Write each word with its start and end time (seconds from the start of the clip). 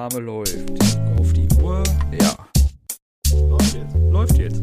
Aufnahme 0.00 0.24
läuft. 0.24 0.56
Auf 1.18 1.30
die 1.34 1.46
Uhr. 1.62 1.82
Ja. 2.18 2.48
Läuft 3.50 3.74
jetzt. 3.74 3.96
Läuft 4.10 4.38
jetzt. 4.38 4.62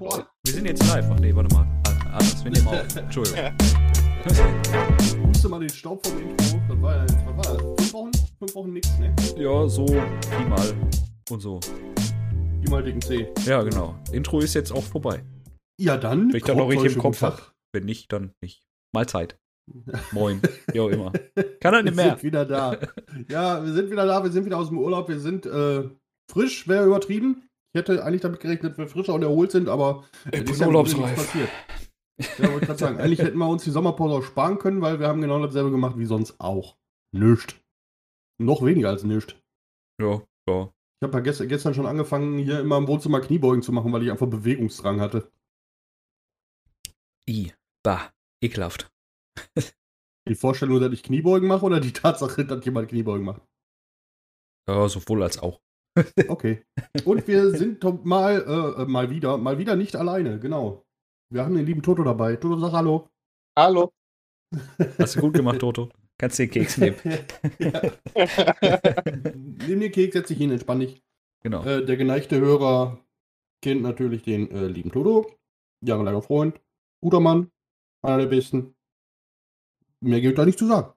Boah. 0.00 0.26
Wir 0.44 0.54
sind 0.54 0.66
jetzt 0.66 0.84
live. 0.88 1.06
Ach 1.12 1.20
nee, 1.20 1.32
warte 1.32 1.54
mal. 1.54 1.64
Ah, 1.86 2.18
Anders, 2.18 2.42
wir 2.42 2.50
nehmen 2.50 2.66
auf. 2.66 2.96
Entschuldigung. 2.96 3.38
Musste 5.26 5.48
mal 5.48 5.60
den 5.60 5.68
Staub 5.68 6.04
vom 6.04 6.18
Intro. 6.18 6.60
Das 6.68 6.82
war 6.82 6.96
ja 6.96 7.02
jetzt, 7.02 7.18
was 7.24 7.36
war 7.36 7.56
das? 7.56 7.62
Fünf 7.62 7.92
Wochen? 7.92 8.10
Fünf 8.40 8.54
Wochen 8.56 8.72
nix, 8.72 8.98
ne? 8.98 9.14
Ja, 9.36 9.68
so 9.68 9.86
Pi 9.86 10.44
mal 10.48 10.74
und 11.30 11.40
so. 11.40 11.60
Die 12.64 12.68
mal 12.68 12.82
dicken 12.82 13.00
C. 13.00 13.28
Ja, 13.46 13.62
genau. 13.62 13.94
Intro 14.10 14.40
ist 14.40 14.54
jetzt 14.54 14.72
auch 14.72 14.82
vorbei. 14.82 15.22
Ja, 15.78 15.96
dann. 15.96 16.30
Wenn 16.30 16.36
ich 16.36 16.42
dann 16.42 16.56
noch 16.56 16.68
richtig 16.68 16.94
im 16.94 17.00
Kopf 17.00 17.20
Kopf 17.20 17.38
habe. 17.38 17.42
Wenn 17.72 17.84
nicht, 17.84 18.12
dann 18.12 18.32
nicht. 18.42 18.64
Mahlzeit. 18.92 19.38
Moin. 20.12 20.40
Wie 20.72 20.80
auch 20.80 20.88
immer. 20.88 21.12
Kann 21.60 21.74
er 21.74 21.78
Wir 21.84 21.90
nicht 21.90 21.96
mehr. 21.96 22.10
sind 22.10 22.22
wieder 22.22 22.44
da. 22.44 22.78
ja, 23.28 23.64
wir 23.64 23.72
sind 23.72 23.90
wieder 23.90 24.06
da. 24.06 24.22
Wir 24.24 24.30
sind 24.30 24.44
wieder 24.44 24.58
aus 24.58 24.68
dem 24.68 24.78
Urlaub. 24.78 25.08
Wir 25.08 25.18
sind 25.20 25.46
äh, 25.46 25.88
frisch, 26.30 26.66
wäre 26.68 26.86
übertrieben. 26.86 27.48
Ich 27.74 27.78
hätte 27.78 28.04
eigentlich 28.04 28.20
damit 28.20 28.40
gerechnet, 28.40 28.76
wir 28.76 28.86
frischer 28.86 29.14
und 29.14 29.22
erholt 29.22 29.50
sind, 29.50 29.68
aber 29.68 30.04
Ich 30.30 30.44
bin 30.44 30.62
urlaubsreif. 30.66 31.14
passiert. 31.14 31.48
Ja, 32.38 32.52
wollte 32.52 32.66
gerade 32.66 32.78
sagen. 32.78 32.98
Eigentlich 32.98 33.20
hätten 33.20 33.38
wir 33.38 33.48
uns 33.48 33.64
die 33.64 33.70
Sommerpause 33.70 34.14
auch 34.16 34.22
sparen 34.22 34.58
können, 34.58 34.82
weil 34.82 35.00
wir 35.00 35.08
haben 35.08 35.22
genau 35.22 35.40
dasselbe 35.44 35.70
gemacht 35.70 35.96
wie 35.96 36.04
sonst 36.04 36.38
auch. 36.38 36.76
Nischt. 37.12 37.58
Noch 38.38 38.62
weniger 38.64 38.90
als 38.90 39.04
nischt. 39.04 39.40
Ja, 40.00 40.22
ja. 40.48 40.70
Ich 41.00 41.06
habe 41.06 41.14
ja 41.18 41.20
gestern, 41.20 41.48
gestern 41.48 41.74
schon 41.74 41.86
angefangen, 41.86 42.38
hier 42.38 42.60
immer 42.60 42.76
im 42.76 42.86
Wohnzimmer 42.86 43.20
Kniebeugen 43.20 43.62
zu 43.62 43.72
machen, 43.72 43.92
weil 43.92 44.02
ich 44.02 44.10
einfach 44.10 44.28
Bewegungsdrang 44.28 45.00
hatte. 45.00 45.30
I. 47.28 47.52
Bah. 47.82 48.10
Ekelhaft. 48.42 48.91
Die 50.28 50.34
Vorstellung, 50.34 50.80
dass 50.80 50.92
ich 50.92 51.02
Kniebeugen 51.02 51.48
mache 51.48 51.64
oder 51.64 51.80
die 51.80 51.92
Tatsache, 51.92 52.44
dass 52.44 52.64
jemand 52.64 52.88
Kniebeugen 52.88 53.24
macht? 53.24 53.42
Ja, 54.68 54.88
sowohl 54.88 55.22
als 55.22 55.38
auch. 55.38 55.60
Okay. 56.28 56.64
Und 57.04 57.26
wir 57.26 57.50
sind 57.56 57.82
mal, 58.04 58.40
äh, 58.46 58.82
äh, 58.82 58.86
mal 58.86 59.10
wieder, 59.10 59.36
mal 59.36 59.58
wieder 59.58 59.76
nicht 59.76 59.96
alleine, 59.96 60.38
genau. 60.38 60.86
Wir 61.30 61.44
haben 61.44 61.54
den 61.54 61.66
lieben 61.66 61.82
Toto 61.82 62.04
dabei. 62.04 62.36
Toto, 62.36 62.58
sag 62.58 62.72
Hallo. 62.72 63.08
Hallo. 63.58 63.92
Hast 64.98 65.16
du 65.16 65.20
gut 65.20 65.34
gemacht, 65.34 65.58
Toto. 65.60 65.88
Kannst 66.18 66.38
den 66.38 66.50
Keks 66.50 66.76
nehmen. 66.78 66.96
ja. 67.58 67.82
Nimm 69.34 69.80
den 69.80 69.92
Keks, 69.92 70.12
setz 70.12 70.28
dich 70.28 70.38
hin, 70.38 70.50
entspann 70.50 70.80
dich. 70.80 71.02
Genau. 71.42 71.64
Äh, 71.64 71.84
der 71.84 71.96
geneigte 71.96 72.38
Hörer 72.38 72.98
kennt 73.62 73.82
natürlich 73.82 74.22
den 74.22 74.50
äh, 74.50 74.66
lieben 74.66 74.92
Toto. 74.92 75.34
Jahrelanger 75.82 76.22
Freund. 76.22 76.60
Guter 77.00 77.20
Mann. 77.20 77.50
Einer 78.02 78.18
der 78.18 78.26
besten. 78.26 78.74
Mehr 80.02 80.20
gilt 80.20 80.36
da 80.38 80.44
nicht 80.44 80.58
zu 80.58 80.66
sagen. 80.66 80.92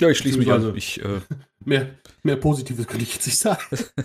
Ja, 0.00 0.08
ich 0.08 0.18
schließe 0.18 0.38
mich 0.38 0.50
an. 0.50 0.62
beziehungsweise- 0.62 0.78
Ich, 0.78 1.04
äh, 1.04 1.20
Mehr, 1.66 1.98
mehr 2.22 2.36
Positives 2.36 2.86
könnte 2.86 3.04
ich 3.04 3.14
jetzt 3.14 3.26
nicht 3.26 3.38
sagen. 3.38 3.62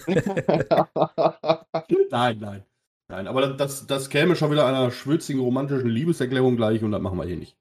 Nein, 2.12 2.40
nein. 2.40 2.66
Nein, 3.10 3.28
aber 3.28 3.48
das, 3.54 3.88
das 3.88 4.10
käme 4.10 4.36
schon 4.36 4.52
wieder 4.52 4.66
einer 4.68 4.92
schwülzigen 4.92 5.42
romantischen 5.42 5.90
Liebeserklärung 5.90 6.56
gleich 6.58 6.84
und 6.84 6.92
das 6.92 7.02
machen 7.02 7.18
wir 7.18 7.26
hier 7.26 7.38
nicht. 7.38 7.58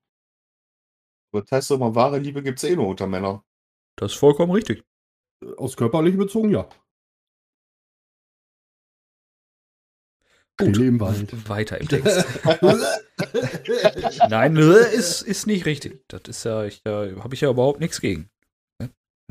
das 1.33 1.51
heißt 1.51 1.71
doch 1.71 1.79
mal, 1.79 1.95
wahre 1.95 2.19
Liebe 2.19 2.43
gibt's 2.43 2.65
eh 2.65 2.77
nur 2.77 2.87
unter 2.87 3.07
Männern. 3.07 3.41
das 3.97 4.13
ist 4.13 4.19
vollkommen 4.19 4.53
richtig. 4.53 4.85
Aus 5.57 5.77
körperlich 5.77 6.17
bezogen, 6.17 6.51
ja. 6.51 6.69
Gut. 10.59 10.79
Wald. 11.01 11.49
Weiter 11.49 11.81
im 11.81 11.89
Text. 11.89 12.27
Nein, 14.31 14.57
ist, 14.57 15.23
ist 15.23 15.47
nicht 15.47 15.67
richtig. 15.67 16.03
Das 16.09 16.23
ist 16.29 16.45
ja, 16.45 16.65
ich, 16.65 16.83
da 16.85 17.07
habe 17.23 17.35
ich 17.35 17.41
ja 17.41 17.51
überhaupt 17.51 17.81
nichts 17.81 18.01
gegen. 18.01 18.29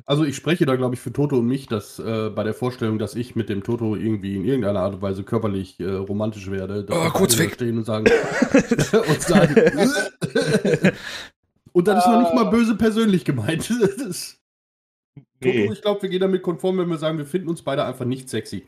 Also 0.06 0.24
ich 0.24 0.36
spreche 0.36 0.66
da, 0.68 0.76
glaube 0.76 0.94
ich, 0.94 1.02
für 1.02 1.12
Toto 1.12 1.38
und 1.40 1.48
mich, 1.48 1.66
dass 1.68 1.98
äh, 1.98 2.30
bei 2.30 2.44
der 2.44 2.54
Vorstellung, 2.54 3.00
dass 3.00 3.16
ich 3.16 3.36
mit 3.36 3.50
dem 3.50 3.64
Toto 3.64 3.96
irgendwie 3.96 4.36
in 4.36 4.46
irgendeiner 4.46 4.82
Art 4.82 4.94
und 4.96 5.02
Weise 5.02 5.24
körperlich 5.24 5.80
äh, 5.80 5.90
romantisch 5.90 6.52
werde, 6.52 6.84
dass 6.84 6.96
Oh, 6.96 7.04
wir 7.04 7.10
kurz 7.12 7.36
beide 7.36 7.46
weg. 7.46 7.58
da 7.58 7.66
stehen 7.66 7.78
und 7.80 7.84
sagen 7.86 8.06
und 9.10 9.22
sagen 9.22 9.56
und 11.74 11.88
das 11.88 12.06
ist 12.06 12.12
noch 12.12 12.22
nicht 12.22 12.34
mal 12.36 12.44
böse 12.46 12.76
persönlich 12.76 13.26
gemeint. 13.26 13.70
Ist- 13.70 14.40
Toto, 15.42 15.56
Nee. 15.56 15.72
ich 15.74 15.82
glaube, 15.82 16.02
wir 16.04 16.10
gehen 16.10 16.22
damit 16.22 16.44
konform, 16.44 16.78
wenn 16.78 16.90
wir 16.90 16.98
sagen, 16.98 17.18
wir 17.18 17.26
finden 17.26 17.50
uns 17.50 17.64
beide 17.64 17.84
einfach 17.84 18.06
nicht 18.06 18.30
sexy. 18.30 18.68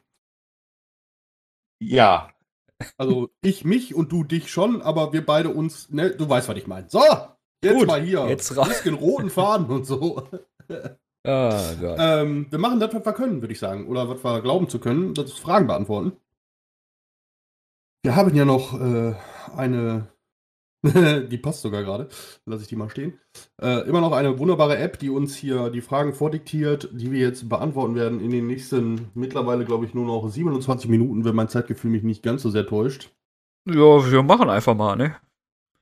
Ja. 1.81 2.31
Also 2.97 3.29
ich 3.41 3.65
mich 3.65 3.93
und 3.95 4.11
du 4.11 4.23
dich 4.23 4.49
schon, 4.51 4.81
aber 4.81 5.11
wir 5.13 5.25
beide 5.25 5.49
uns, 5.49 5.89
ne, 5.89 6.11
du 6.11 6.29
weißt, 6.29 6.47
was 6.47 6.57
ich 6.57 6.67
meine. 6.67 6.89
So, 6.89 7.01
jetzt 7.63 7.73
Gut, 7.77 7.87
mal 7.87 8.01
hier. 8.01 8.27
jetzt 8.27 8.51
Ein 8.51 8.57
ra- 8.57 8.67
bisschen 8.67 8.95
roten 8.95 9.29
Faden 9.29 9.67
und 9.67 9.85
so. 9.85 10.23
Gott. 11.23 11.97
Ähm, 11.99 12.47
wir 12.49 12.59
machen 12.59 12.79
das, 12.79 12.93
was 12.93 13.05
wir 13.05 13.13
können, 13.13 13.41
würde 13.41 13.51
ich 13.53 13.59
sagen. 13.59 13.87
Oder 13.87 14.07
was 14.07 14.23
wir 14.23 14.41
glauben 14.41 14.69
zu 14.69 14.79
können. 14.79 15.13
Das 15.13 15.25
ist 15.25 15.39
Fragen 15.39 15.67
beantworten. 15.67 16.13
Wir 18.03 18.15
haben 18.15 18.33
ja 18.33 18.45
noch 18.45 18.79
äh, 18.79 19.13
eine, 19.55 20.07
die 21.29 21.37
passt 21.37 21.61
sogar 21.61 21.83
gerade, 21.83 22.07
lasse 22.45 22.63
ich 22.63 22.69
die 22.69 22.75
mal 22.75 22.89
stehen. 22.89 23.19
Äh, 23.61 23.87
immer 23.87 24.01
noch 24.01 24.11
eine 24.13 24.39
wunderbare 24.39 24.77
App, 24.77 24.99
die 24.99 25.09
uns 25.09 25.35
hier 25.35 25.69
die 25.69 25.81
Fragen 25.81 26.13
vordiktiert, 26.13 26.89
die 26.93 27.11
wir 27.11 27.19
jetzt 27.19 27.49
beantworten 27.49 27.95
werden 27.95 28.21
in 28.21 28.31
den 28.31 28.47
nächsten, 28.47 29.09
mittlerweile 29.13 29.65
glaube 29.65 29.85
ich 29.85 29.93
nur 29.93 30.05
noch 30.05 30.29
27 30.29 30.89
Minuten, 30.89 31.25
wenn 31.25 31.35
mein 31.35 31.49
Zeitgefühl 31.49 31.91
mich 31.91 32.03
nicht 32.03 32.23
ganz 32.23 32.43
so 32.43 32.49
sehr 32.49 32.65
täuscht. 32.65 33.11
Ja, 33.69 34.11
wir 34.11 34.23
machen 34.23 34.49
einfach 34.49 34.75
mal, 34.75 34.95
ne? 34.95 35.15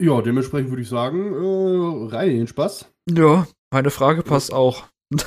Ja, 0.02 0.22
dementsprechend 0.22 0.70
würde 0.72 0.82
ich 0.82 0.90
sagen, 0.90 1.34
äh, 1.34 2.16
rein 2.16 2.32
in 2.32 2.38
den 2.38 2.48
Spaß. 2.48 2.92
Ja, 3.10 3.48
meine 3.72 3.90
Frage 3.92 4.24
passt 4.24 4.54
auch. 4.54 4.86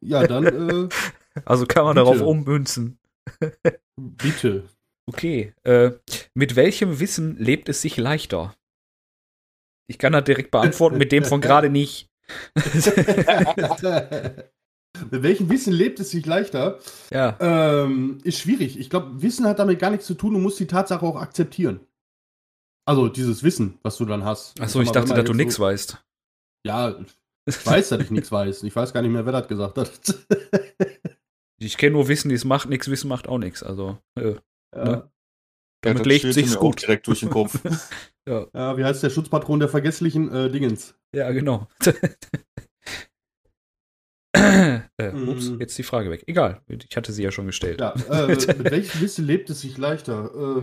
Ja, 0.00 0.26
dann 0.26 0.44
äh, 0.44 0.88
Also 1.44 1.66
kann 1.66 1.84
man 1.84 1.94
Bitte. 1.94 2.04
darauf 2.04 2.20
ummünzen. 2.20 2.98
bitte. 3.96 4.68
Okay. 5.06 5.52
Äh, 5.64 5.92
mit 6.34 6.56
welchem 6.56 7.00
Wissen 7.00 7.36
lebt 7.36 7.68
es 7.68 7.82
sich 7.82 7.96
leichter? 7.96 8.54
Ich 9.88 9.98
kann 9.98 10.12
das 10.12 10.24
direkt 10.24 10.50
beantworten, 10.50 10.98
mit 10.98 11.12
dem 11.12 11.24
von 11.24 11.40
gerade 11.40 11.70
nicht. 11.70 12.08
Mit 15.10 15.22
welchem 15.22 15.48
Wissen 15.48 15.72
lebt 15.72 16.00
es 16.00 16.10
sich 16.10 16.26
leichter? 16.26 16.78
ja. 17.10 17.36
Ähm, 17.40 18.18
ist 18.24 18.38
schwierig. 18.40 18.78
Ich 18.78 18.90
glaube, 18.90 19.22
Wissen 19.22 19.46
hat 19.46 19.58
damit 19.58 19.78
gar 19.78 19.90
nichts 19.90 20.06
zu 20.06 20.14
tun. 20.14 20.34
Du 20.34 20.40
musst 20.40 20.58
die 20.60 20.66
Tatsache 20.66 21.06
auch 21.06 21.16
akzeptieren. 21.16 21.80
Also 22.84 23.08
dieses 23.08 23.42
Wissen, 23.42 23.78
was 23.82 23.96
du 23.96 24.04
dann 24.06 24.24
hast. 24.24 24.60
Achso, 24.60 24.80
ich 24.80 24.90
dachte, 24.90 25.14
dass 25.14 25.24
du 25.24 25.32
jetzt 25.32 25.36
nichts 25.36 25.54
so, 25.56 25.62
weißt. 25.62 26.04
Ja, 26.66 26.98
ich 27.46 27.66
weiß, 27.66 27.90
dass 27.90 28.00
ich 28.00 28.10
nichts 28.10 28.32
weiß. 28.32 28.62
Ich 28.64 28.74
weiß 28.74 28.92
gar 28.92 29.02
nicht 29.02 29.12
mehr, 29.12 29.24
wer 29.24 29.32
das 29.32 29.48
gesagt 29.48 29.78
hat. 29.78 29.90
Ich 31.60 31.76
kenne 31.76 31.92
nur 31.92 32.08
Wissen, 32.08 32.30
das 32.30 32.44
macht 32.44 32.68
nichts, 32.68 32.88
Wissen 32.88 33.08
macht 33.08 33.26
auch 33.26 33.38
nichts. 33.38 33.62
Also, 33.62 33.98
äh, 34.14 34.36
ja. 34.76 34.84
Ne? 34.84 35.10
Ja, 35.84 35.92
damit 35.92 36.00
das 36.00 36.06
legt 36.06 36.34
sich's 36.34 36.56
gut. 36.58 36.82
direkt 36.82 37.06
durch 37.06 37.20
den 37.20 37.30
Kopf. 37.30 37.60
ja. 38.28 38.46
ja, 38.52 38.76
wie 38.76 38.84
heißt 38.84 39.02
der 39.02 39.10
Schutzpatron 39.10 39.60
der 39.60 39.68
vergesslichen 39.68 40.32
äh, 40.32 40.50
Dingens? 40.50 40.96
Ja, 41.14 41.30
genau. 41.30 41.68
äh, 44.32 44.80
ups, 45.26 45.50
Mm. 45.50 45.60
jetzt 45.60 45.78
die 45.78 45.82
Frage 45.84 46.10
weg. 46.10 46.24
Egal, 46.26 46.62
ich 46.68 46.96
hatte 46.96 47.12
sie 47.12 47.22
ja 47.22 47.30
schon 47.30 47.46
gestellt. 47.46 47.80
Ja, 47.80 47.92
äh, 48.10 48.26
mit 48.28 48.70
welchem 48.70 49.00
Wissen 49.00 49.24
lebt 49.24 49.50
es 49.50 49.60
sich 49.60 49.78
leichter? 49.78 50.58
Äh, 50.58 50.62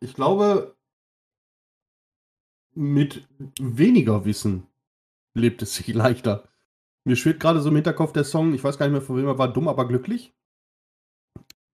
ich 0.00 0.14
glaube, 0.14 0.76
mit 2.74 3.26
weniger 3.60 4.24
Wissen 4.24 4.66
lebt 5.34 5.60
es 5.62 5.74
sich 5.74 5.88
leichter. 5.88 6.48
Mir 7.04 7.16
schwebt 7.16 7.40
gerade 7.40 7.60
so 7.60 7.68
im 7.68 7.74
Hinterkopf 7.74 8.12
der 8.12 8.24
Song, 8.24 8.54
ich 8.54 8.62
weiß 8.62 8.78
gar 8.78 8.86
nicht 8.86 8.92
mehr 8.92 9.02
von 9.02 9.16
wem 9.16 9.26
er 9.26 9.38
war, 9.38 9.52
dumm, 9.52 9.66
aber 9.68 9.88
glücklich. 9.88 10.32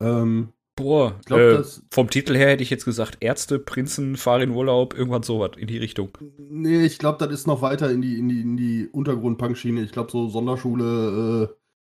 Ähm, 0.01 0.53
Boah, 0.79 1.17
ich 1.19 1.27
glaube, 1.27 1.67
äh, 1.67 1.81
vom 1.91 2.09
Titel 2.09 2.37
her 2.37 2.51
hätte 2.51 2.63
ich 2.63 2.71
jetzt 2.71 2.85
gesagt, 2.85 3.19
Ärzte, 3.19 3.59
Prinzen, 3.59 4.17
fahren 4.17 4.43
in 4.43 4.51
Urlaub, 4.51 4.95
irgendwann 4.95 5.25
sowas 5.25 5.51
in 5.57 5.67
die 5.67 5.79
Richtung. 5.79 6.17
Nee, 6.39 6.85
ich 6.85 7.01
glaube, 7.01 7.19
das 7.19 7.35
ist 7.35 7.47
noch 7.49 7.63
weiter 7.63 7.91
in 7.91 8.01
die, 8.01 8.17
in 8.17 8.29
die, 8.29 8.41
in 8.41 8.57
die 8.57 8.89
Untergrund-Punk-Schiene. 8.93 9.83
Ich 9.83 9.91
glaube, 9.91 10.13
so 10.13 10.29
Sonderschule, 10.29 11.51
äh, 11.51 11.55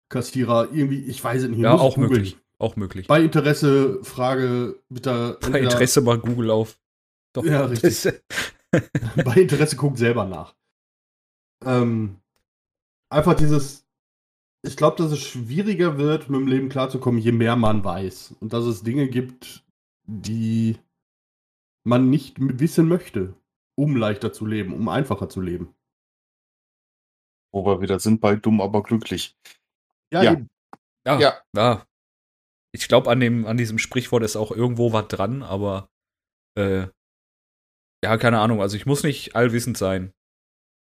Kassierer, 0.09 0.69
irgendwie, 0.73 1.03
ich 1.03 1.23
weiß 1.23 1.43
es 1.43 1.49
nicht. 1.49 1.59
Ja, 1.59 1.73
muss 1.73 1.81
auch 1.81 1.97
möglich. 1.97 2.37
Auch 2.57 2.75
möglich. 2.75 3.05
Bei 3.05 3.21
Interesse, 3.21 4.03
Frage, 4.03 4.79
bitte. 4.89 5.37
Bei 5.51 5.59
Interesse 5.59 6.01
mal 6.01 6.17
Google 6.17 6.49
auf. 6.49 6.79
Doch. 7.33 7.45
Ja, 7.45 7.65
richtig. 7.65 8.13
bei 8.71 9.35
Interesse 9.35 9.75
guckt 9.75 9.99
selber 9.99 10.25
nach. 10.25 10.55
Ähm, 11.63 12.15
einfach 13.09 13.35
dieses, 13.35 13.85
ich 14.63 14.77
glaube, 14.77 14.97
dass 14.97 15.11
es 15.11 15.19
schwieriger 15.19 15.97
wird, 15.97 16.29
mit 16.29 16.39
dem 16.39 16.47
Leben 16.47 16.69
klarzukommen, 16.69 17.19
je 17.19 17.31
mehr 17.31 17.55
man 17.55 17.83
weiß. 17.83 18.35
Und 18.39 18.53
dass 18.53 18.65
es 18.65 18.83
Dinge 18.83 19.07
gibt, 19.07 19.63
die 20.05 20.77
man 21.83 22.09
nicht 22.09 22.35
wissen 22.39 22.87
möchte, 22.87 23.33
um 23.75 23.95
leichter 23.95 24.31
zu 24.33 24.45
leben, 24.45 24.73
um 24.73 24.87
einfacher 24.87 25.29
zu 25.29 25.41
leben. 25.41 25.73
Wo 27.51 27.65
wir 27.65 27.81
wieder 27.81 27.99
sind 27.99 28.21
bei 28.21 28.35
dumm, 28.35 28.61
aber 28.61 28.83
glücklich. 28.83 29.35
Ja, 30.13 30.23
Ja. 30.23 30.41
Ja, 31.05 31.19
ja. 31.19 31.41
Ja. 31.55 31.87
Ich 32.73 32.87
glaube, 32.87 33.09
an, 33.09 33.19
dem, 33.19 33.45
an 33.47 33.57
diesem 33.57 33.79
Sprichwort 33.79 34.23
ist 34.23 34.35
auch 34.35 34.51
irgendwo 34.51 34.93
was 34.93 35.07
dran, 35.07 35.41
aber 35.41 35.89
äh, 36.55 36.87
ja, 38.03 38.17
keine 38.17 38.39
Ahnung. 38.39 38.61
Also 38.61 38.77
ich 38.77 38.85
muss 38.85 39.03
nicht 39.03 39.35
allwissend 39.35 39.77
sein. 39.77 40.13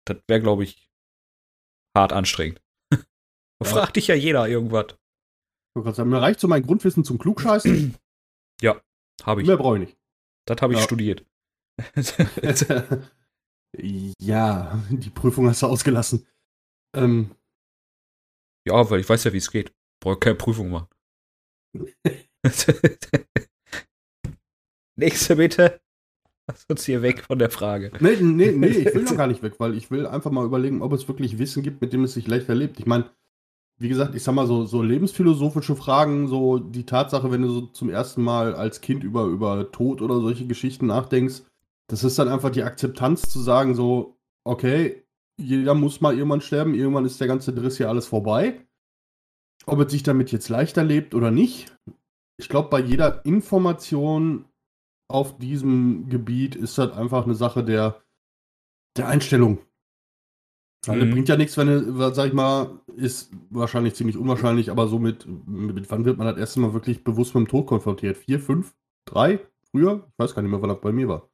Das 0.06 0.18
wäre, 0.28 0.42
glaube 0.42 0.63
ich, 0.63 0.90
hart 1.96 2.13
anstrengend. 2.13 2.61
Fragt 3.63 3.96
dich 3.96 4.08
ja 4.08 4.16
jeder 4.16 4.48
irgendwas. 4.48 4.96
Mir 5.75 6.22
reicht 6.22 6.40
so 6.40 6.48
mein 6.48 6.63
Grundwissen 6.63 7.04
zum 7.04 7.18
Klugscheißen. 7.18 7.96
Habe 9.24 9.42
ich. 9.42 9.48
Mehr 9.48 9.58
brauche 9.58 9.75
ich 9.75 9.81
nicht. 9.81 9.98
Das 10.48 10.60
habe 10.62 10.74
ich 10.74 10.80
Ja. 10.80 10.86
studiert. 10.86 11.24
ja, 14.19 14.84
die 14.90 15.10
Prüfung 15.12 15.48
hast 15.48 15.62
du 15.62 15.68
ausgelassen. 15.68 16.28
Ähm, 16.96 17.36
ja, 18.68 18.90
weil 18.90 19.00
ich 19.00 19.08
weiß 19.08 19.24
ja, 19.25 19.34
wie 19.34 19.38
es 19.38 19.52
geht. 19.52 19.72
Brauche 20.02 20.18
keine 20.18 20.36
Prüfung 20.36 20.72
machen. 20.72 20.88
Nächste 24.98 25.36
bitte. 25.36 25.80
Lass 26.48 26.66
uns 26.66 26.86
hier 26.86 27.02
weg 27.04 27.24
von 27.24 27.38
der 27.38 27.52
Frage. 27.52 27.92
nee, 28.00 28.16
nee, 28.18 28.52
nee, 28.52 28.68
ich 28.68 28.94
will 28.96 29.04
noch 29.10 29.18
gar 29.18 29.28
nicht 29.28 29.44
weg, 29.44 29.60
weil 29.60 29.75
ich 29.75 29.92
will 29.92 30.08
einfach 30.08 30.31
mal 30.31 30.46
überlegen, 30.46 30.81
ob 30.81 30.94
es 30.94 31.08
wirklich 31.08 31.38
Wissen 31.38 31.62
gibt, 31.63 31.81
mit 31.81 31.94
dem 31.94 32.04
es 32.04 32.13
sich 32.16 32.28
leichter 32.28 32.56
lebt. 32.56 32.80
Ich 32.80 32.88
meine, 32.88 33.10
wie 33.81 33.89
gesagt, 33.89 34.13
ich 34.13 34.22
sag 34.22 34.36
mal 34.36 34.45
so, 34.45 34.66
so 34.66 34.83
lebensphilosophische 34.83 35.75
Fragen, 35.75 36.28
so 36.28 36.60
die 36.60 36.86
Tatsache, 36.86 37.31
wenn 37.31 37.42
du 37.42 37.50
so 37.50 37.62
zum 37.62 37.89
ersten 37.89 38.22
Mal 38.22 38.54
als 38.54 38.80
Kind 38.80 39.04
über, 39.04 39.25
über 39.25 39.72
Tod 39.72 40.04
oder 40.04 40.22
solche 40.22 40.45
Geschichten 40.45 40.86
nachdenkst, 40.86 41.42
das 41.88 42.04
ist 42.04 42.19
dann 42.19 42.28
einfach 42.28 42.51
die 42.51 42.62
Akzeptanz 42.62 43.24
zu 43.24 43.39
sagen, 43.39 43.74
so, 43.74 44.18
okay, 44.44 45.04
jeder 45.39 45.74
muss 45.74 46.00
mal 46.00 46.16
irgendwann 46.16 46.42
sterben, 46.42 46.75
irgendwann 46.75 47.06
ist 47.06 47.19
der 47.19 47.28
ganze 47.28 47.54
Driss 47.54 47.78
hier 47.78 47.89
alles 47.89 48.06
vorbei. 48.06 48.62
Ob 49.66 49.80
es 49.80 49.92
sich 49.92 50.04
damit 50.04 50.31
jetzt 50.31 50.50
leichter 50.50 50.84
lebt 50.84 51.16
oder 51.16 51.31
nicht, 51.31 51.75
ich 52.38 52.50
glaube, 52.50 52.69
bei 52.69 52.80
jeder 52.80 53.25
Information 53.25 54.45
auf 55.07 55.39
diesem 55.39 56.07
Gebiet 56.07 56.56
ist 56.56 56.77
das 56.77 56.92
einfach 56.92 57.25
eine 57.25 57.36
Sache 57.36 57.63
der, 57.63 58.04
der 58.95 59.07
Einstellung. 59.07 59.57
Weil 60.86 60.98
Mhm. 60.98 61.01
das 61.01 61.10
bringt 61.12 61.30
ja 61.30 61.38
nichts, 61.38 61.57
wenn 61.57 61.68
du, 61.68 62.13
sag 62.13 62.28
ich 62.28 62.33
mal, 62.33 62.80
ist 62.95 63.31
wahrscheinlich 63.51 63.94
ziemlich 63.95 64.18
unwahrscheinlich, 64.18 64.72
aber 64.72 64.88
so 64.88 64.98
mit, 64.98 65.28
mit 65.48 65.89
wann 65.92 66.06
wird 66.06 66.18
man 66.18 66.28
das 66.28 66.38
erste 66.38 66.60
Mal 66.60 66.74
wirklich 66.74 67.04
bewusst 67.04 67.36
mit 67.36 67.45
dem 67.45 67.50
Tod 67.50 67.68
konfrontiert? 67.68 68.18
Vier, 68.18 68.39
fünf, 68.39 68.74
drei? 69.06 69.39
Früher? 69.69 70.07
Ich 70.12 70.19
weiß 70.19 70.33
gar 70.33 70.42
nicht 70.42 70.51
mehr, 70.51 70.62
wann 70.62 70.69
das 70.69 70.81
bei 70.81 70.92
mir 70.92 71.07
war. 71.07 71.30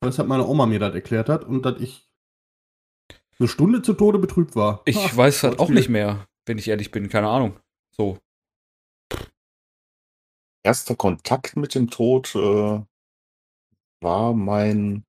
Das 0.00 0.18
hat 0.18 0.26
meine 0.28 0.46
Oma 0.46 0.66
mir 0.66 0.78
das 0.78 0.94
erklärt 0.94 1.28
hat 1.28 1.44
und 1.44 1.64
dass 1.64 1.80
ich 1.80 2.08
eine 3.38 3.48
Stunde 3.48 3.82
zu 3.82 3.94
Tode 3.94 4.18
betrübt 4.18 4.54
war. 4.56 4.82
Ich 4.84 4.96
Ha, 4.96 5.16
weiß 5.16 5.42
halt 5.44 5.58
auch 5.58 5.66
viel. 5.66 5.74
nicht 5.76 5.88
mehr, 5.88 6.26
wenn 6.46 6.58
ich 6.58 6.68
ehrlich 6.68 6.90
bin. 6.90 7.08
Keine 7.08 7.28
Ahnung. 7.28 7.56
So. 7.96 8.18
Erster 10.64 10.94
Kontakt 10.96 11.56
mit 11.56 11.74
dem 11.74 11.90
Tod 11.90 12.34
äh, 12.36 12.80
war 14.00 14.32
mein 14.34 15.04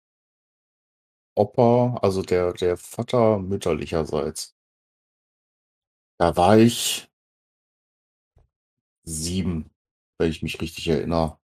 Opa, 1.36 2.00
also 2.02 2.24
der, 2.24 2.54
der 2.54 2.76
Vater 2.76 3.38
mütterlicherseits. 3.38 4.56
Da 6.18 6.36
war 6.36 6.58
ich 6.58 7.08
sieben, 9.04 9.70
wenn 10.18 10.30
ich 10.30 10.42
mich 10.44 10.62
richtig 10.62 10.88
erinnere. 10.88 11.38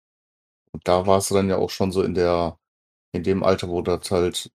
Und 0.72 0.88
da 0.88 1.08
warst 1.08 1.32
du 1.32 1.36
dann 1.36 1.50
ja 1.50 1.58
auch 1.58 1.70
schon 1.72 1.92
so 1.92 2.04
in 2.04 2.16
der, 2.16 2.60
in 3.14 3.24
dem 3.24 3.44
Alter, 3.44 3.70
wo 3.70 3.82
du 3.82 3.98
das 3.98 4.12
halt 4.12 4.52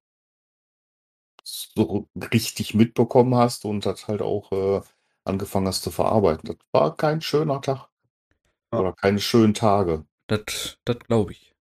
so 1.45 2.09
richtig 2.33 2.75
mitbekommen 2.75 3.35
hast 3.35 3.65
und 3.65 3.85
das 3.87 4.09
halt 4.09 4.23
auch 4.23 4.53
äh, 4.53 4.81
angefangen 5.25 5.67
hast 5.67 5.83
zu 5.83 5.91
verarbeiten. 5.91 6.49
Das 6.49 6.57
war 6.73 6.97
kein 6.97 7.21
schöner 7.21 7.61
Tag. 7.61 7.89
Ja. 8.73 8.81
Oder 8.81 8.93
keine 8.93 9.21
schönen 9.21 9.55
Tage. 9.55 10.05
Das, 10.29 10.79
das 10.85 10.99
glaube 11.01 11.33
ich. 11.33 11.55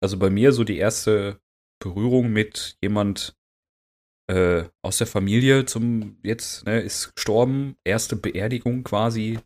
Also 0.00 0.18
bei 0.18 0.30
mir 0.30 0.52
so 0.52 0.64
die 0.64 0.78
erste 0.78 1.40
Berührung 1.78 2.32
mit 2.32 2.76
jemand 2.82 3.36
äh, 4.28 4.64
aus 4.82 4.98
der 4.98 5.06
Familie 5.06 5.66
zum 5.66 6.18
jetzt, 6.22 6.64
ne, 6.66 6.80
ist 6.80 7.14
gestorben, 7.14 7.76
erste 7.84 8.16
Beerdigung 8.16 8.84
quasi. 8.84 9.38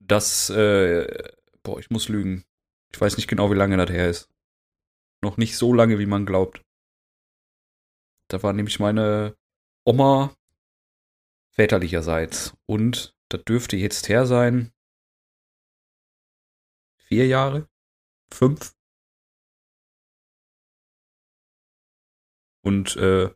Das, 0.00 0.50
äh, 0.50 1.32
boah, 1.62 1.78
ich 1.78 1.90
muss 1.90 2.08
lügen. 2.08 2.44
Ich 2.92 3.00
weiß 3.00 3.16
nicht 3.16 3.28
genau, 3.28 3.50
wie 3.50 3.56
lange 3.56 3.76
das 3.76 3.90
her 3.90 4.08
ist. 4.08 4.30
Noch 5.22 5.36
nicht 5.36 5.56
so 5.56 5.72
lange, 5.72 5.98
wie 5.98 6.06
man 6.06 6.26
glaubt. 6.26 6.62
Da 8.28 8.42
war 8.42 8.52
nämlich 8.52 8.78
meine 8.78 9.36
Oma 9.84 10.36
väterlicherseits. 11.50 12.54
Und 12.66 13.16
das 13.28 13.44
dürfte 13.44 13.76
jetzt 13.76 14.08
her 14.08 14.26
sein. 14.26 14.72
Vier 16.98 17.26
Jahre? 17.26 17.68
Fünf? 18.32 18.75
Und 22.66 22.96
äh, 22.96 23.30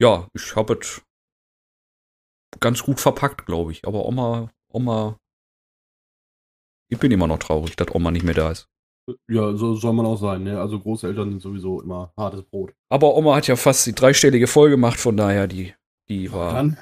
ja, 0.00 0.28
ich 0.34 0.54
habe 0.54 0.78
es 0.80 1.02
ganz 2.60 2.82
gut 2.84 3.00
verpackt, 3.00 3.44
glaube 3.44 3.72
ich. 3.72 3.84
Aber 3.86 4.06
Oma, 4.06 4.50
Oma, 4.72 5.18
ich 6.88 6.98
bin 7.00 7.10
immer 7.10 7.26
noch 7.26 7.38
traurig, 7.40 7.74
dass 7.74 7.92
Oma 7.92 8.12
nicht 8.12 8.24
mehr 8.24 8.34
da 8.34 8.52
ist. 8.52 8.68
Ja, 9.28 9.54
so 9.56 9.74
soll 9.74 9.92
man 9.94 10.06
auch 10.06 10.16
sein. 10.16 10.44
Ne? 10.44 10.60
Also 10.60 10.78
Großeltern 10.78 11.30
sind 11.30 11.42
sowieso 11.42 11.80
immer 11.82 12.12
hartes 12.16 12.44
Brot. 12.44 12.72
Aber 12.88 13.16
Oma 13.16 13.34
hat 13.34 13.48
ja 13.48 13.56
fast 13.56 13.84
die 13.86 13.94
dreistellige 13.94 14.46
voll 14.46 14.70
gemacht, 14.70 14.98
von 15.00 15.16
daher, 15.16 15.48
die, 15.48 15.74
die 16.08 16.32
war. 16.32 16.54
Dann 16.54 16.78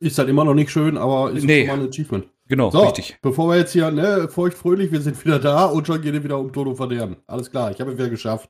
ist 0.00 0.16
halt 0.18 0.28
immer 0.28 0.44
noch 0.44 0.54
nicht 0.54 0.70
schön, 0.70 0.96
aber 0.96 1.32
ist 1.32 1.42
Nee. 1.44 1.66
schon 1.66 1.76
mal 1.76 1.82
ein 1.82 1.88
Achievement. 1.90 2.28
Genau, 2.46 2.70
So, 2.70 2.84
richtig. 2.84 3.18
bevor 3.20 3.48
wir 3.48 3.56
jetzt 3.58 3.72
hier, 3.72 3.90
ne, 3.90 4.28
feucht 4.28 4.56
fröhlich, 4.56 4.92
wir 4.92 5.00
sind 5.00 5.22
wieder 5.24 5.38
da 5.40 5.64
und 5.66 5.86
schon 5.86 6.00
geht 6.00 6.14
es 6.14 6.22
wieder 6.22 6.38
um 6.38 6.52
Tod 6.52 6.68
und 6.68 6.76
Verderben. 6.76 7.16
Alles 7.26 7.50
klar, 7.50 7.70
ich 7.72 7.80
habe 7.80 7.90
es 7.92 7.98
wieder 7.98 8.10
geschafft. 8.10 8.48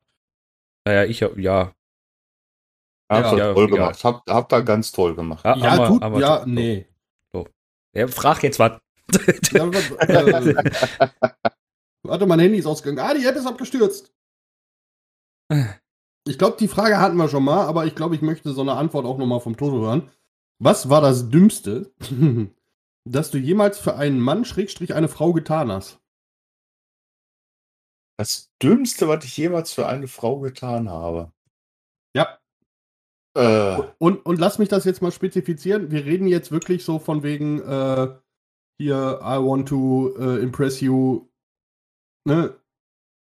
Naja, 0.84 1.05
ich 1.05 1.23
hab, 1.23 1.37
ja. 1.38 1.73
Habt 3.11 3.26
Ja. 3.26 3.32
ihr 3.32 3.38
Ja, 3.38 3.55
toll 3.55 3.64
egal. 3.67 3.79
gemacht. 3.79 4.05
Habt, 4.05 4.31
habt 4.31 4.52
ihr 4.52 4.62
ganz 4.62 4.90
toll 4.93 5.14
gemacht. 5.14 5.44
Ja, 5.44 5.56
Ja, 5.56 5.70
aber- 5.73 5.88
tut, 5.88 6.02
aber- 6.02 6.20
ja, 6.20 6.44
nee. 6.46 6.87
Ja, 7.94 8.08
frag 8.08 8.43
jetzt 8.43 8.58
was, 8.58 8.81
äh, 9.12 9.61
warte, 12.02 12.26
mein 12.26 12.40
Handy 12.40 12.56
ist 12.58 12.64
ausgegangen. 12.64 12.99
Ah, 13.06 13.12
die 13.12 13.26
App 13.26 13.37
ist 13.37 13.46
abgestürzt. 13.46 14.12
Ich 16.25 16.38
glaube, 16.38 16.56
die 16.56 16.69
Frage 16.69 17.00
hatten 17.00 17.17
wir 17.17 17.29
schon 17.29 17.43
mal, 17.43 17.67
aber 17.67 17.84
ich 17.84 17.96
glaube, 17.96 18.14
ich 18.14 18.23
möchte 18.23 18.52
so 18.52 18.61
eine 18.61 18.75
Antwort 18.75 19.06
auch 19.06 19.19
nochmal 19.19 19.40
vom 19.40 19.56
Toto 19.56 19.81
hören. 19.81 20.08
Was 20.61 20.88
war 20.88 21.00
das 21.00 21.31
Dümmste, 21.31 21.93
das 23.05 23.32
du 23.32 23.38
jemals 23.38 23.81
für 23.81 23.96
einen 23.96 24.20
Mann, 24.20 24.44
Schrägstrich, 24.44 24.94
eine 24.94 25.08
Frau 25.08 25.32
getan 25.32 25.73
hast? 25.73 25.99
Das 28.19 28.53
Dümmste, 28.62 29.09
was 29.09 29.25
ich 29.25 29.37
jemals 29.37 29.73
für 29.73 29.87
eine 29.87 30.06
Frau 30.06 30.38
getan 30.41 30.88
habe. 30.91 31.32
Ja. 32.17 32.38
Äh, 33.37 33.82
Und, 33.99 34.25
und 34.26 34.38
lass 34.38 34.59
mich 34.59 34.69
das 34.69 34.85
jetzt 34.85 35.03
mal 35.03 35.12
spezifizieren. 35.12 35.91
Wir 35.91 36.05
reden 36.05 36.26
jetzt 36.26 36.53
wirklich 36.53 36.85
so 36.85 36.99
von 36.99 37.23
wegen, 37.23 37.61
äh, 37.61 38.15
hier, 38.79 39.20
I 39.22 39.39
want 39.39 39.69
to 39.69 40.15
äh, 40.19 40.43
impress 40.43 40.81
you, 40.81 41.29
ne, 42.27 42.55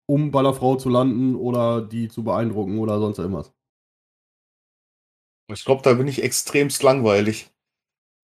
um 0.08 0.30
bei 0.32 0.42
der 0.42 0.54
Frau 0.54 0.76
zu 0.76 0.88
landen 0.88 1.36
oder 1.36 1.82
die 1.82 2.08
zu 2.08 2.24
beeindrucken 2.24 2.78
oder 2.78 2.98
sonst 2.98 3.18
irgendwas. 3.18 3.52
ich 5.52 5.64
glaube, 5.64 5.82
da 5.82 5.94
bin 5.94 6.08
ich 6.08 6.22
extremst 6.22 6.82
langweilig. 6.82 7.52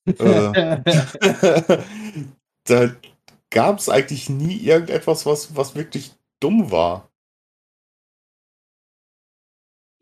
äh, 0.07 0.83
da 2.65 2.97
gab 3.51 3.79
es 3.79 3.89
eigentlich 3.89 4.29
nie 4.29 4.57
irgendetwas, 4.59 5.27
was, 5.27 5.57
was 5.57 5.75
wirklich 5.75 6.16
dumm 6.41 6.71
war. 6.71 7.11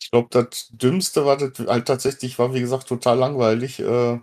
Ich 0.00 0.10
glaube, 0.12 0.28
das 0.30 0.68
Dümmste 0.70 1.24
war 1.26 1.36
das 1.36 1.58
halt 1.66 1.86
tatsächlich, 1.88 2.38
war 2.38 2.54
wie 2.54 2.60
gesagt 2.60 2.86
total 2.88 3.18
langweilig. 3.18 3.80
Äh, 3.80 4.20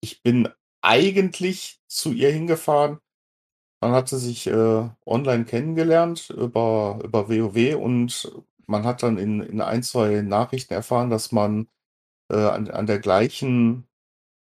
ich 0.00 0.22
bin 0.22 0.48
eigentlich 0.82 1.80
zu 1.88 2.12
ihr 2.12 2.30
hingefahren. 2.32 2.98
Man 3.80 3.92
hatte 3.92 4.18
sich 4.18 4.46
äh, 4.48 4.90
online 5.06 5.46
kennengelernt 5.46 6.30
über, 6.30 7.00
über 7.04 7.28
WoW 7.28 7.76
und 7.76 8.32
man 8.66 8.84
hat 8.84 9.02
dann 9.02 9.18
in, 9.18 9.40
in 9.42 9.60
ein, 9.60 9.82
zwei 9.82 10.22
Nachrichten 10.22 10.74
erfahren, 10.74 11.10
dass 11.10 11.32
man 11.32 11.68
äh, 12.30 12.36
an, 12.36 12.70
an 12.70 12.86
der 12.86 13.00
gleichen 13.00 13.88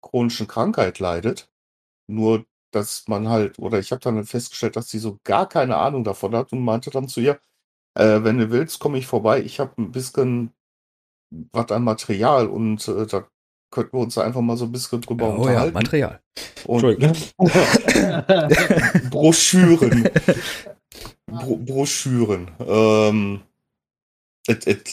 chronischen 0.02 0.48
Krankheit 0.48 0.98
leidet. 1.00 1.50
Nur, 2.08 2.46
dass 2.70 3.06
man 3.08 3.28
halt, 3.28 3.58
oder 3.58 3.78
ich 3.78 3.90
habe 3.92 4.00
dann 4.00 4.24
festgestellt, 4.24 4.76
dass 4.76 4.90
sie 4.90 4.98
so 4.98 5.18
gar 5.24 5.48
keine 5.48 5.76
Ahnung 5.76 6.04
davon 6.04 6.34
hat 6.34 6.52
und 6.52 6.60
meinte 6.60 6.90
dann 6.90 7.08
zu 7.08 7.20
ihr, 7.20 7.38
äh, 7.94 8.22
wenn 8.22 8.38
du 8.38 8.50
willst, 8.50 8.78
komme 8.78 8.98
ich 8.98 9.06
vorbei. 9.06 9.40
Ich 9.42 9.60
habe 9.60 9.72
ein 9.80 9.92
bisschen 9.92 10.52
was 11.52 11.70
an 11.70 11.84
Material 11.84 12.48
und 12.48 12.86
äh, 12.88 13.06
da 13.06 13.26
könnten 13.70 13.96
wir 13.96 14.02
uns 14.02 14.18
einfach 14.18 14.40
mal 14.40 14.56
so 14.56 14.66
ein 14.66 14.72
bisschen 14.72 15.00
drüber 15.00 15.28
Oh 15.28 15.48
ja, 15.48 15.64
unterhalten. 15.64 15.74
Material. 15.74 16.20
und 16.66 16.82
Broschüren. 19.10 20.08
Bro 21.26 21.56
Broschüren. 21.56 22.50
Ähm, 22.60 23.40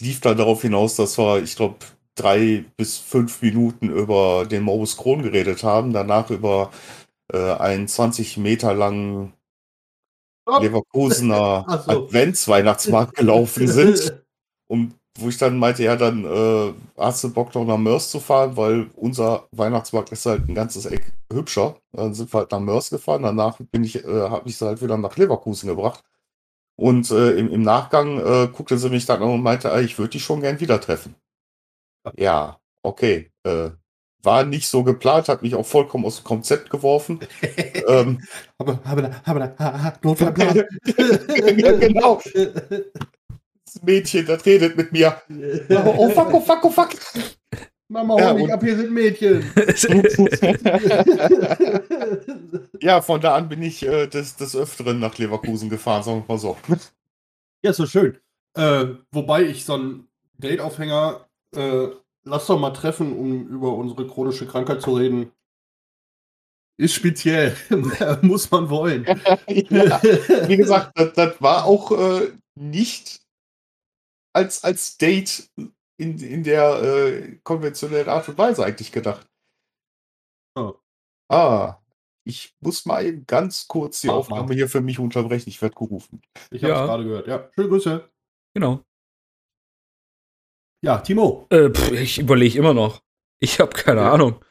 lief 0.02 0.22
dann 0.22 0.38
darauf 0.38 0.64
hinaus, 0.64 0.96
dass 0.96 1.18
wir, 1.18 1.44
ich 1.44 1.56
glaube, 1.56 1.78
drei 2.16 2.66
bis 2.78 2.98
fünf 2.98 3.42
Minuten 3.42 3.90
über 3.90 4.46
den 4.46 4.64
Morbus 4.64 4.98
Crohn 4.98 5.24
geredet 5.24 5.64
haben, 5.64 5.94
danach 5.94 6.30
über 6.30 6.72
äh, 7.32 7.54
einen 7.54 7.88
20 7.88 8.38
Meter 8.38 8.74
langen 8.74 9.34
Leverkusener 10.48 11.66
Ach 11.68 11.84
so. 11.84 12.06
Adventsweihnachtsmarkt 12.06 13.16
gelaufen 13.16 13.68
sind, 13.68 14.24
um 14.68 14.94
wo 15.20 15.30
ich 15.30 15.38
dann 15.38 15.58
meinte, 15.58 15.84
ja, 15.84 15.96
dann 15.96 16.26
äh, 16.26 16.74
hast 16.98 17.24
du 17.24 17.32
Bock 17.32 17.54
noch 17.54 17.66
nach 17.66 17.78
Mörs 17.78 18.10
zu 18.10 18.20
fahren, 18.20 18.58
weil 18.58 18.90
unser 18.96 19.48
Weihnachtsmarkt 19.52 20.12
ist 20.12 20.26
halt 20.26 20.50
ein 20.50 20.56
ganzes 20.56 20.86
Eck 20.88 21.14
hübscher. 21.32 21.78
Dann 21.92 22.14
sind 22.16 22.34
wir 22.34 22.40
halt 22.40 22.52
nach 22.52 22.60
Mörs 22.60 22.90
gefahren. 22.90 23.22
Danach 23.22 23.60
bin 23.72 23.84
ich, 23.84 24.04
äh, 24.04 24.30
habe 24.30 24.50
ich 24.50 24.58
sie 24.58 24.66
halt 24.66 24.82
wieder 24.82 24.98
nach 24.98 25.16
Leverkusen 25.16 25.70
gebracht. 25.70 26.04
Und 26.76 27.12
äh, 27.12 27.34
im, 27.38 27.52
im 27.52 27.62
Nachgang 27.62 28.18
äh, 28.18 28.48
guckte 28.52 28.80
sie 28.80 28.90
mich 28.90 29.06
dann 29.06 29.22
an 29.22 29.30
und 29.30 29.44
meinte, 29.44 29.72
ah, 29.72 29.80
ich 29.80 30.00
würde 30.00 30.12
dich 30.12 30.24
schon 30.24 30.42
gern 30.42 30.60
wieder 30.60 30.82
treffen. 30.82 31.16
Ja, 32.18 32.60
okay. 32.82 33.32
Äh, 33.44 33.70
war 34.24 34.46
nicht 34.46 34.68
so 34.68 34.84
geplant, 34.84 35.28
hat 35.28 35.44
mich 35.44 35.56
auch 35.56 35.66
vollkommen 35.66 36.06
aus 36.06 36.18
dem 36.18 36.24
Konzept 36.24 36.70
geworfen. 36.70 37.20
ähm, 37.88 38.22
aber, 38.58 38.80
aber, 38.84 39.12
aber, 39.26 39.54
aber, 39.58 39.94
Notfallplan. 40.02 40.64
genau. 41.80 42.22
Das 43.66 43.82
Mädchen, 43.84 44.26
das 44.26 44.46
redet 44.46 44.78
mit 44.78 44.92
mir. 44.92 45.22
Oh 45.70 46.10
fuck, 46.10 46.34
oh 46.34 46.40
fuck, 46.40 46.64
oh 46.64 46.70
fuck. 46.70 46.90
Mama, 47.90 48.16
hol 48.16 48.22
Ja, 48.22 48.34
mich 48.34 48.52
ab, 48.52 48.64
hier 48.64 48.78
sind 48.78 48.92
Mädchen. 48.92 49.52
ja, 52.82 53.02
von 53.02 53.22
da 53.22 53.36
an 53.36 53.50
bin 53.50 53.62
ich 53.62 53.86
äh, 53.86 54.08
des, 54.08 54.36
des 54.36 54.56
Öfteren 54.56 55.00
nach 55.00 55.18
Leverkusen 55.18 55.70
gefahren, 55.70 56.02
sagen 56.02 56.24
wir 56.26 56.34
mal 56.34 56.40
so. 56.40 56.58
Ja, 57.62 57.74
so 57.74 57.86
schön. 57.86 58.18
Äh, 58.56 58.86
wobei 59.12 59.44
ich 59.44 59.66
so 59.66 59.74
einen 59.74 60.08
Date-Aufhänger, 60.38 61.28
äh, 61.56 61.88
lass 62.24 62.48
doch 62.48 62.60
mal 62.60 62.72
treffen, 62.72 63.18
um 63.18 63.48
über 63.48 63.74
unsere 63.74 64.08
chronische 64.08 64.48
Krankheit 64.48 64.82
zu 64.82 64.96
reden. 64.96 65.32
Ist 66.80 66.96
speziell. 66.96 67.56
Muss 68.22 68.50
man 68.50 68.70
wollen. 68.70 69.06
ja, 69.48 70.02
wie 70.48 70.58
gesagt, 70.58 70.98
das, 70.98 71.14
das 71.14 71.42
war 71.42 71.66
auch 71.66 71.92
äh, 71.92 72.32
nicht 72.56 73.22
als, 74.34 74.64
als 74.64 74.98
Date 74.98 75.50
in, 75.98 76.18
in 76.18 76.44
der 76.44 76.82
äh, 76.82 77.40
konventionellen 77.44 78.10
Art 78.10 78.28
und 78.28 78.38
Weise 78.38 78.66
eigentlich 78.66 78.92
gedacht. 78.92 79.28
Oh. 80.56 80.76
Ah, 81.30 81.78
ich 82.26 82.56
muss 82.60 82.86
mal 82.86 83.06
eben 83.06 83.26
ganz 83.28 83.68
kurz 83.68 84.02
die. 84.02 84.10
Aufnahme 84.10 84.54
hier 84.56 84.70
für 84.70 84.82
mich 84.82 84.98
unterbrechen. 84.98 85.50
Ich 85.50 85.62
werde 85.62 85.76
gerufen. 85.76 86.22
Ich 86.52 86.64
habe 86.64 86.74
es 86.74 86.80
Ja. 86.80 86.86
gerade 86.86 87.04
gehört. 87.04 87.28
Ja, 87.28 87.50
schöne 87.54 87.70
Grüße. 87.70 88.10
Genau. 88.56 88.84
Ja, 90.84 90.98
Timo. 90.98 91.48
Äh, 91.50 91.70
pff, 91.70 91.92
ich 91.94 92.20
überlege 92.20 92.60
immer 92.60 92.74
noch. 92.74 93.02
Ich 93.40 93.60
habe 93.60 93.72
keine 93.72 94.02
Ja. 94.02 94.12
Ahnung. 94.12 94.44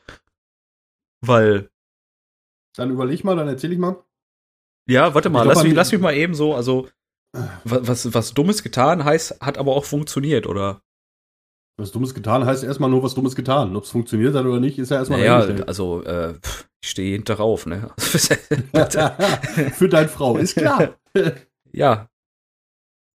Weil, 1.25 1.71
Dann 2.77 2.91
überleg 2.91 3.23
mal, 3.23 3.37
dann 3.37 3.49
erzähl 3.49 3.73
ich 3.73 3.79
mal. 3.79 4.03
ja, 4.89 5.15
warte 5.15 5.29
mal, 5.31 5.47
lass, 5.47 5.63
mich, 5.63 5.75
lass 5.75 5.93
mich 5.93 6.01
mal 6.01 6.15
eben 6.15 6.35
so, 6.35 6.55
also, 6.55 6.89
wa- 7.33 7.81
was, 7.83 8.13
was 8.15 8.33
Dummes 8.35 8.63
getan 8.63 9.05
heißt, 9.05 9.41
hat 9.41 9.59
aber 9.59 9.77
auch 9.77 9.85
funktioniert, 9.85 10.47
oder? 10.47 10.83
Was 11.79 11.93
Dummes 11.93 12.15
getan 12.15 12.45
heißt 12.47 12.65
erstmal 12.65 12.91
nur 12.91 13.03
was 13.03 13.15
Dummes 13.15 13.35
getan. 13.37 13.77
Ob 13.77 13.85
es 13.85 13.91
funktioniert 13.91 14.35
hat 14.35 14.45
oder 14.47 14.61
nicht, 14.61 14.79
ist 14.79 14.91
ja 14.91 14.97
erstmal 14.99 15.23
dahingestellt. 15.23 15.69
also, 15.69 16.03
äh, 16.05 16.39
ich 16.83 16.91
stehe 16.91 17.13
hinter 17.15 17.37
drauf, 17.37 17.67
ne? 17.67 17.91
Für 17.99 19.89
deine 19.89 20.09
Frau, 20.09 20.37
ist 20.39 20.57
klar. 20.57 20.99
ja. 21.73 22.09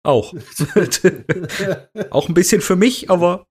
Auch. 0.07 0.33
auch 2.11 2.29
ein 2.29 2.35
bisschen 2.35 2.61
für 2.61 2.77
mich, 2.77 3.11
aber 3.11 3.49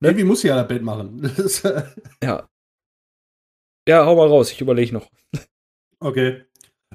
Irgendwie 0.00 0.24
muss 0.24 0.42
sie 0.42 0.48
ja 0.48 0.56
das 0.56 0.68
Bett 0.68 0.82
machen. 0.82 1.30
Ja. 2.22 2.46
Ja, 3.88 4.04
hau 4.04 4.14
mal 4.14 4.28
raus, 4.28 4.52
ich 4.52 4.60
überlege 4.60 4.92
noch. 4.92 5.10
okay. 6.00 6.42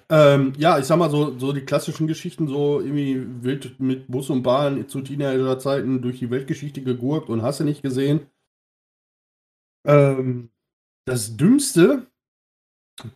Ähm, 0.09 0.53
ja, 0.57 0.77
ich 0.77 0.85
sag 0.85 0.97
mal 0.97 1.09
so, 1.09 1.37
so 1.39 1.53
die 1.53 1.65
klassischen 1.65 2.05
Geschichten, 2.05 2.47
so 2.47 2.81
irgendwie 2.81 3.43
wild 3.43 3.79
mit 3.79 4.07
Bus 4.07 4.29
und 4.29 4.43
Bahn 4.43 4.87
zu 4.87 5.01
Teenagerzeiten 5.01 6.01
durch 6.03 6.19
die 6.19 6.29
Weltgeschichte 6.29 6.83
gegurkt 6.83 7.29
und 7.29 7.41
hast 7.41 7.59
du 7.59 7.63
nicht 7.63 7.81
gesehen. 7.81 8.27
Ähm, 9.87 10.51
das 11.05 11.35
Dümmste, 11.35 12.07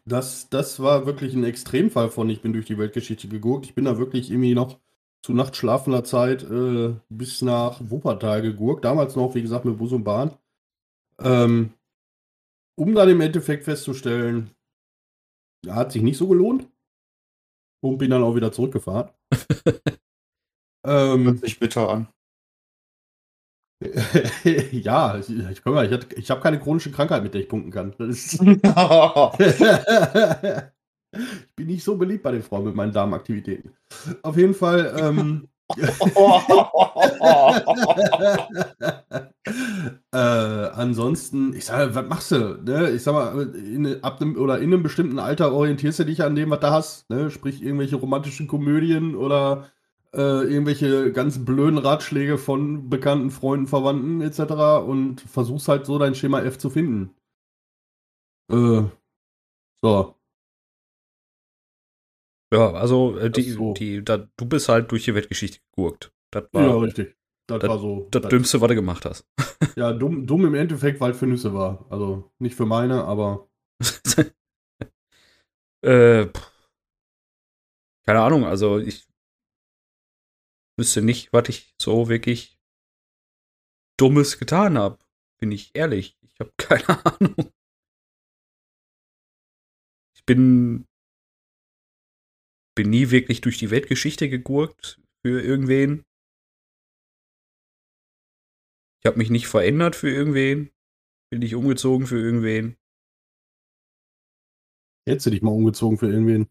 das, 0.06 0.50
das 0.50 0.80
war 0.80 1.06
wirklich 1.06 1.36
ein 1.36 1.44
Extremfall 1.44 2.10
von 2.10 2.30
ich 2.32 2.42
bin 2.42 2.54
durch 2.54 2.66
die 2.66 2.80
Weltgeschichte 2.80 3.28
gegurkt. 3.28 3.68
Ich 3.68 3.76
bin 3.76 3.86
da 3.86 4.00
wirklich 4.00 4.32
irgendwie 4.32 4.56
noch 4.56 4.80
zu 5.24 5.34
nachtschlafender 5.34 6.04
Zeit 6.04 6.44
äh, 6.44 6.96
bis 7.10 7.42
nach 7.42 7.80
Wuppertal 7.80 8.42
gegurkt. 8.42 8.86
Damals 8.86 9.16
noch, 9.16 9.34
wie 9.36 9.42
gesagt, 9.42 9.66
mit 9.66 9.78
Bus 9.78 9.94
und 9.94 10.04
Bahn. 10.04 10.38
Ähm, 11.20 11.74
um 12.76 12.94
dann 12.94 13.10
im 13.10 13.22
Endeffekt 13.22 13.64
festzustellen, 13.64 14.52
hat 15.68 15.94
sich 15.94 16.02
nicht 16.02 16.18
so 16.18 16.28
gelohnt. 16.28 16.68
Und 17.82 17.98
bin 17.98 18.12
dann 18.12 18.24
auch 18.24 18.36
wieder 18.36 18.52
zurückgefahren. 18.52 19.10
ähm, 20.86 21.26
Hört 21.26 21.40
sich 21.40 21.60
bitter 21.60 21.90
an. 21.90 22.08
ja, 24.72 25.18
ich, 25.18 25.30
ich, 25.30 25.66
ich, 25.66 26.18
ich 26.18 26.32
habe 26.32 26.42
keine 26.42 26.60
chronische 26.60 26.92
Krankheit, 26.92 27.24
mit 27.24 27.34
der 27.34 27.42
ich 27.42 27.50
punkten 27.50 27.72
kann. 27.72 27.94
Ich 31.14 31.56
bin 31.56 31.68
nicht 31.68 31.84
so 31.84 31.96
beliebt 31.98 32.24
bei 32.24 32.32
den 32.32 32.42
Frauen 32.42 32.66
mit 32.66 32.76
meinen 32.76 32.92
Darmaktivitäten. 32.92 33.74
Auf 34.24 34.38
jeden 34.38 34.54
Fall. 34.54 34.96
Ähm, 34.98 35.48
äh, 40.12 40.18
ansonsten, 40.18 41.54
ich 41.54 41.66
sage, 41.66 41.96
was 41.96 42.08
machst 42.08 42.32
du? 42.32 42.62
Ne? 42.64 42.92
Ich 42.92 43.04
sag 43.04 43.14
mal, 43.14 43.56
in, 43.56 44.04
ab 44.04 44.22
einem, 44.22 44.36
oder 44.38 44.60
in 44.60 44.74
einem 44.74 44.84
bestimmten 44.84 45.20
Alter 45.20 45.54
orientierst 45.54 46.00
du 46.00 46.06
dich 46.06 46.24
an 46.24 46.36
dem, 46.36 46.50
was 46.50 46.60
du 46.60 46.72
hast. 46.72 47.10
Ne? 47.10 47.32
Sprich, 47.32 47.62
irgendwelche 47.62 47.96
romantischen 47.96 48.48
Komödien 48.48 49.16
oder 49.16 49.70
äh, 50.14 50.20
irgendwelche 50.20 51.12
ganz 51.12 51.44
blöden 51.44 51.78
Ratschläge 51.80 52.38
von 52.38 52.90
bekannten 52.90 53.32
Freunden, 53.32 53.68
Verwandten 53.68 54.22
etc. 54.22 54.86
und 54.88 55.22
versuchst 55.22 55.68
halt 55.68 55.86
so 55.86 55.98
dein 55.98 56.16
Schema 56.16 56.42
F 56.42 56.58
zu 56.58 56.70
finden. 56.70 57.16
Äh, 58.50 58.84
so. 59.82 60.16
Ja, 62.54 62.72
also, 62.74 63.18
äh, 63.18 63.30
Das 63.32 63.44
die, 63.44 63.52
so. 63.52 63.74
die, 63.74 64.04
da, 64.06 64.18
du 64.38 64.46
bist 64.46 64.70
halt 64.70 64.92
durch 64.92 65.06
die 65.06 65.16
Weltgeschichte 65.16 65.60
gegurkt. 65.76 66.14
Das 66.32 66.44
Ja, 66.54 66.60
war 66.62 66.82
richtig. 66.82 67.18
Das, 67.48 67.60
das- 67.60 67.70
war 67.70 67.80
so. 67.80 68.08
das 68.12 68.30
Dümmste, 68.30 68.62
was 68.62 68.68
du 68.70 68.76
gemacht 68.76 69.06
hast. 69.06 69.26
Ja, 69.76 69.92
dumm, 69.92 70.28
dumm 70.28 70.46
im 70.46 70.54
Endeffekt, 70.54 71.02
weil 71.02 71.12
es 71.12 71.18
für 71.18 71.26
Nüsse 71.26 71.52
war. 71.52 71.88
Also 71.90 72.32
nicht 72.38 72.56
für 72.56 72.68
meine, 72.68 73.06
aber 73.06 73.50
äh, 75.82 76.28
keine 78.06 78.22
Ahnung, 78.22 78.46
also 78.46 78.78
ich 78.78 79.08
wüsste 80.78 81.02
nicht, 81.02 81.34
was 81.34 81.50
ich 81.50 81.74
so 81.82 82.08
wirklich 82.08 82.60
Dummes 83.98 84.38
getan 84.38 84.78
habe. 84.78 85.00
Bin 85.40 85.52
ich 85.52 85.72
ehrlich. 85.74 86.20
Ich 86.22 86.40
habe 86.40 86.52
keine 86.58 87.04
Ahnung. 87.06 87.52
Ich 90.16 90.26
bin 90.26 90.86
bin 92.76 92.90
nie 92.90 93.12
wirklich 93.12 93.42
durch 93.42 93.58
die 93.58 93.72
Weltgeschichte 93.72 94.30
gegurkt 94.30 95.00
für 95.26 95.42
irgendwen. 95.42 96.04
Ich 99.02 99.06
habe 99.06 99.18
mich 99.18 99.30
nicht 99.30 99.48
verändert 99.48 99.96
für 99.96 100.10
irgendwen. 100.10 100.72
Bin 101.30 101.40
nicht 101.40 101.56
umgezogen 101.56 102.08
für 102.08 102.20
irgendwen. 102.20 102.78
hättest 105.08 105.26
du 105.26 105.32
dich 105.32 105.42
mal 105.42 105.52
umgezogen 105.52 105.98
für 105.98 106.08
irgendwen. 106.08 106.44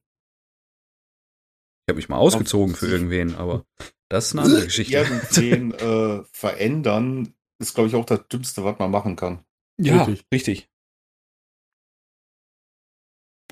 Ich 1.83 1.93
habe 1.93 1.97
mich 1.97 2.09
mal 2.09 2.19
ausgezogen 2.19 2.75
für 2.75 2.87
irgendwen, 2.87 3.35
aber 3.35 3.64
das 4.11 4.26
ist 4.26 4.33
eine 4.35 4.43
andere 4.43 4.64
Geschichte. 4.64 4.95
Irgendwen 4.95 5.73
äh, 5.73 6.25
verändern 6.33 7.35
ist, 7.61 7.75
glaube 7.75 7.88
ich, 7.88 7.95
auch 7.95 8.05
das 8.05 8.29
Dümmste, 8.29 8.64
was 8.64 8.79
man 8.79 8.91
machen 8.91 9.17
kann. 9.17 9.45
ja, 9.81 10.05
Richtig. 10.05 10.26
richtig. 10.33 10.72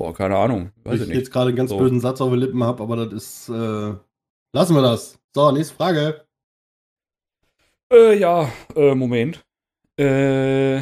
Boah, 0.00 0.14
keine 0.14 0.34
Ahnung. 0.38 0.72
Weiß 0.84 0.94
ich 0.94 1.02
ich 1.02 1.08
jetzt 1.08 1.16
nicht. 1.18 1.30
gerade 1.30 1.48
einen 1.48 1.56
ganz 1.58 1.68
So. 1.68 1.76
bösen 1.76 2.00
Satz 2.00 2.22
auf 2.22 2.30
den 2.30 2.38
Lippen 2.38 2.64
habe, 2.64 2.82
aber 2.82 2.96
das 3.04 3.12
ist. 3.12 3.48
Äh, 3.50 3.94
lassen 4.54 4.74
wir 4.74 4.80
das. 4.80 5.18
So, 5.34 5.50
nächste 5.52 5.74
Frage. 5.74 6.26
Äh, 7.92 8.18
ja, 8.18 8.50
äh, 8.74 8.94
Moment. 8.94 9.44
Äh, 9.98 10.80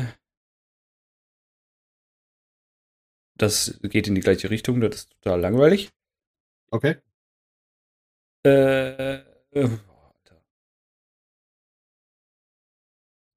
das 3.37 3.81
geht 3.83 4.07
in 4.07 4.15
die 4.15 4.21
gleiche 4.21 4.51
Richtung, 4.51 4.81
das 4.81 4.95
ist 4.95 5.11
total 5.21 5.41
langweilig. 5.41 5.91
Okay. 6.71 6.99
Äh, 8.47 9.15
äh. 9.51 9.69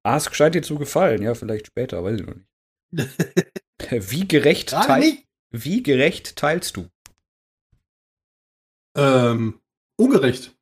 Ask 0.04 0.36
scheint 0.36 0.54
dir 0.54 0.62
zu 0.62 0.76
gefallen, 0.78 1.22
ja, 1.22 1.34
vielleicht 1.34 1.66
später, 1.66 2.04
weiß 2.04 2.20
ich 2.20 2.26
noch 2.26 2.34
nicht. 2.36 2.48
Wie 4.12 4.28
gerecht, 4.28 4.70
Gerade 4.70 4.86
teil, 4.86 5.00
nicht. 5.00 5.31
Wie 5.52 5.82
gerecht 5.82 6.36
teilst 6.36 6.76
du? 6.76 6.88
Ähm, 8.96 9.60
ungerecht. 9.96 10.56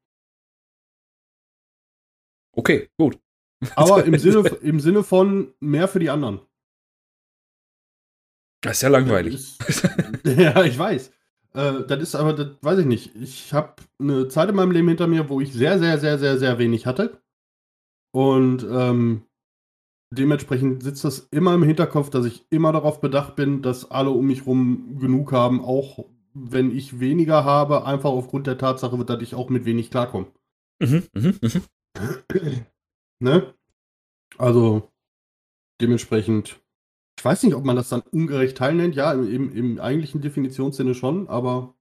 Okay, 2.53 2.91
gut. 2.99 3.19
Aber 3.77 4.05
im 4.05 4.19
Sinne, 4.19 4.49
im 4.63 4.81
Sinne 4.81 5.03
von 5.03 5.55
mehr 5.61 5.89
für 5.89 5.99
die 5.99 6.11
anderen. 6.11 6.41
Das 8.63 8.77
ist 8.77 8.83
ja 8.83 8.89
langweilig. 8.89 9.59
Ist, 9.67 9.83
ja, 10.25 10.63
ich 10.65 10.79
weiß. 10.79 11.09
Äh, 11.55 11.85
das 11.87 12.03
ist 12.03 12.15
aber, 12.15 12.35
das 12.35 12.49
weiß 12.61 12.81
ich 12.81 12.87
nicht. 12.87 13.15
Ich 13.17 13.53
habe 13.53 13.77
eine 13.99 14.29
Zeit 14.29 14.51
in 14.51 14.55
meinem 14.57 14.73
Leben 14.73 14.89
hinter 14.89 15.07
mir, 15.07 15.29
wo 15.29 15.41
ich 15.41 15.53
sehr, 15.53 15.79
sehr, 15.79 15.99
sehr, 15.99 16.19
sehr, 16.19 16.39
sehr 16.39 16.59
wenig 16.59 16.87
hatte. 16.87 17.23
Und 18.13 18.65
ähm, 18.65 19.25
dementsprechend 20.11 20.83
sitzt 20.83 21.05
das 21.05 21.29
immer 21.31 21.55
im 21.55 21.63
Hinterkopf, 21.63 22.11
dass 22.11 22.27
ich 22.27 22.47
immer 22.51 22.73
darauf 22.73 23.01
bedacht 23.01 23.37
bin, 23.37 23.63
dass 23.63 23.91
alle 23.91 24.11
um 24.11 24.27
mich 24.27 24.47
rum 24.47 24.99
genug 24.99 25.33
haben, 25.33 25.61
auch 25.63 26.05
wenn 26.35 26.77
ich 26.77 27.01
weniger 27.01 27.45
habe, 27.45 27.85
einfach 27.85 28.11
aufgrund 28.11 28.47
der 28.47 28.59
Tatsache, 28.59 29.05
dass 29.05 29.23
ich 29.23 29.35
auch 29.35 29.51
mit 29.51 29.65
wenig 29.65 29.91
klarkomme. 29.91 30.27
Mhm, 30.81 31.05
mhm, 31.15 31.39
mhm. 31.43 31.63
Ne? 33.23 33.55
Also 34.39 34.91
dementsprechend, 35.81 36.61
ich 37.19 37.25
weiß 37.25 37.43
nicht, 37.43 37.55
ob 37.55 37.65
man 37.65 37.77
das 37.77 37.91
dann 37.91 38.01
ungerecht 38.01 38.57
teilen 38.57 38.79
nennt. 38.79 38.97
Ja, 38.97 39.13
im, 39.13 39.29
im, 39.31 39.53
im 39.55 39.81
eigentlichen 39.81 40.23
Definitionssinne 40.23 40.95
schon, 40.95 41.29
aber 41.29 41.75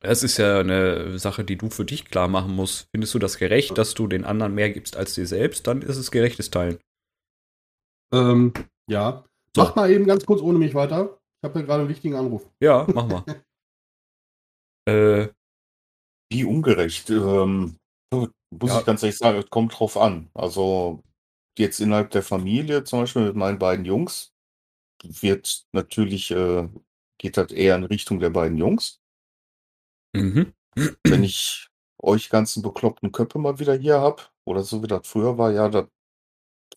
Das 0.00 0.22
ist 0.22 0.38
ja 0.38 0.60
eine 0.60 1.18
Sache, 1.18 1.44
die 1.44 1.56
du 1.56 1.68
für 1.70 1.84
dich 1.84 2.04
klar 2.06 2.28
machen 2.28 2.54
musst. 2.54 2.88
Findest 2.92 3.14
du 3.14 3.18
das 3.18 3.38
gerecht, 3.38 3.78
dass 3.78 3.94
du 3.94 4.06
den 4.06 4.24
anderen 4.24 4.54
mehr 4.54 4.70
gibst 4.70 4.96
als 4.96 5.14
dir 5.14 5.26
selbst? 5.26 5.66
Dann 5.66 5.82
ist 5.82 5.96
es 5.96 6.10
gerechtes 6.10 6.50
Teilen. 6.50 6.78
Ähm, 8.12 8.52
ja. 8.88 9.24
So. 9.54 9.62
Macht 9.62 9.76
mal 9.76 9.90
eben 9.90 10.06
ganz 10.06 10.26
kurz 10.26 10.40
ohne 10.42 10.58
mich 10.58 10.74
weiter. 10.74 11.18
Ich 11.40 11.48
habe 11.48 11.58
hier 11.58 11.66
gerade 11.66 11.80
einen 11.80 11.88
wichtigen 11.88 12.14
Anruf. 12.14 12.48
Ja, 12.60 12.86
mach 12.92 13.06
mal. 13.06 13.24
äh, 14.88 15.28
Wie 16.30 16.44
ungerecht. 16.44 17.10
Ähm, 17.10 17.76
muss 18.12 18.70
Ja. 18.70 18.80
ich 18.80 18.86
ganz 18.86 19.02
ehrlich 19.02 19.18
sagen, 19.18 19.38
es 19.38 19.50
kommt 19.50 19.78
drauf 19.78 19.96
an. 19.96 20.30
Also 20.34 21.02
jetzt 21.58 21.80
innerhalb 21.80 22.10
der 22.10 22.22
Familie, 22.22 22.84
zum 22.84 23.00
Beispiel 23.00 23.22
mit 23.26 23.36
meinen 23.36 23.58
beiden 23.58 23.84
Jungs, 23.84 24.32
wird 25.02 25.66
natürlich, 25.72 26.30
äh, 26.30 26.68
geht 27.18 27.36
das 27.36 27.52
eher 27.52 27.76
in 27.76 27.84
Richtung 27.84 28.18
der 28.20 28.30
beiden 28.30 28.58
Jungs. 28.58 29.00
mhm. 30.14 30.52
Wenn 31.04 31.24
ich 31.24 31.68
euch 32.02 32.28
ganzen 32.28 32.62
bekloppten 32.62 33.10
Köpfe 33.12 33.38
mal 33.38 33.58
wieder 33.58 33.74
hier 33.74 34.00
hab, 34.00 34.32
oder 34.44 34.62
so 34.62 34.82
wie 34.82 34.86
das 34.86 35.06
früher 35.08 35.38
war, 35.38 35.50
ja, 35.52 35.68
das 35.70 35.86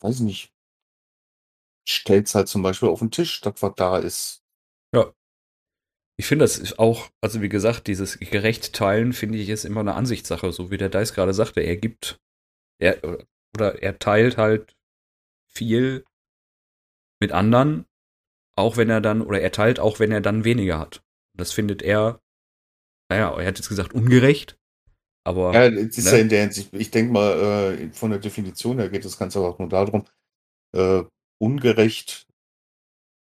weiß 0.01 0.15
ich 0.17 0.21
nicht. 0.21 0.53
Stellt's 1.89 2.35
halt 2.35 2.47
zum 2.47 2.61
Beispiel 2.61 2.89
auf 2.89 2.99
den 2.99 3.11
Tisch, 3.11 3.41
das 3.41 3.61
was 3.61 3.73
da 3.75 3.97
ist. 3.97 4.43
Ich 6.19 6.25
finde, 6.25 6.43
das 6.43 6.57
ist 6.57 6.79
auch, 6.79 7.09
also 7.21 7.41
wie 7.41 7.47
gesagt, 7.47 7.87
dieses 7.87 8.19
gerecht 8.19 8.73
teilen, 8.73 9.13
finde 9.13 9.37
ich, 9.37 9.47
ist 9.47 9.63
immer 9.63 9.79
eine 9.79 9.93
Ansichtssache, 9.93 10.51
so 10.51 10.69
wie 10.69 10.75
der 10.75 10.89
Dice 10.89 11.13
gerade 11.13 11.33
sagte. 11.33 11.61
Er 11.61 11.77
gibt, 11.77 12.19
er, 12.77 13.01
oder 13.55 13.81
er 13.81 13.99
teilt 13.99 14.35
halt 14.35 14.75
viel 15.47 16.03
mit 17.21 17.31
anderen, 17.31 17.85
auch 18.57 18.75
wenn 18.75 18.89
er 18.89 18.99
dann, 18.99 19.21
oder 19.21 19.39
er 19.39 19.53
teilt 19.53 19.79
auch, 19.79 20.01
wenn 20.01 20.11
er 20.11 20.19
dann 20.19 20.43
weniger 20.43 20.77
hat. 20.77 21.01
Das 21.37 21.53
findet 21.53 21.81
er, 21.81 22.19
naja, 23.09 23.33
er 23.39 23.47
hat 23.47 23.57
jetzt 23.57 23.69
gesagt, 23.69 23.93
ungerecht, 23.93 24.59
aber 25.25 25.53
Ja, 25.53 25.67
es 25.67 25.97
ist 25.97 26.03
ne? 26.03 26.11
ja 26.11 26.17
in 26.17 26.27
der 26.27 26.41
Hinsicht, 26.41 26.73
ich 26.73 26.91
denke 26.91 27.13
mal, 27.13 27.77
äh, 27.79 27.89
von 27.93 28.11
der 28.11 28.19
Definition 28.19 28.77
her 28.77 28.89
geht 28.89 29.05
das 29.05 29.17
Ganze 29.17 29.39
auch 29.39 29.57
nur 29.57 29.69
darum, 29.69 30.03
äh, 30.75 31.05
ungerecht, 31.39 32.27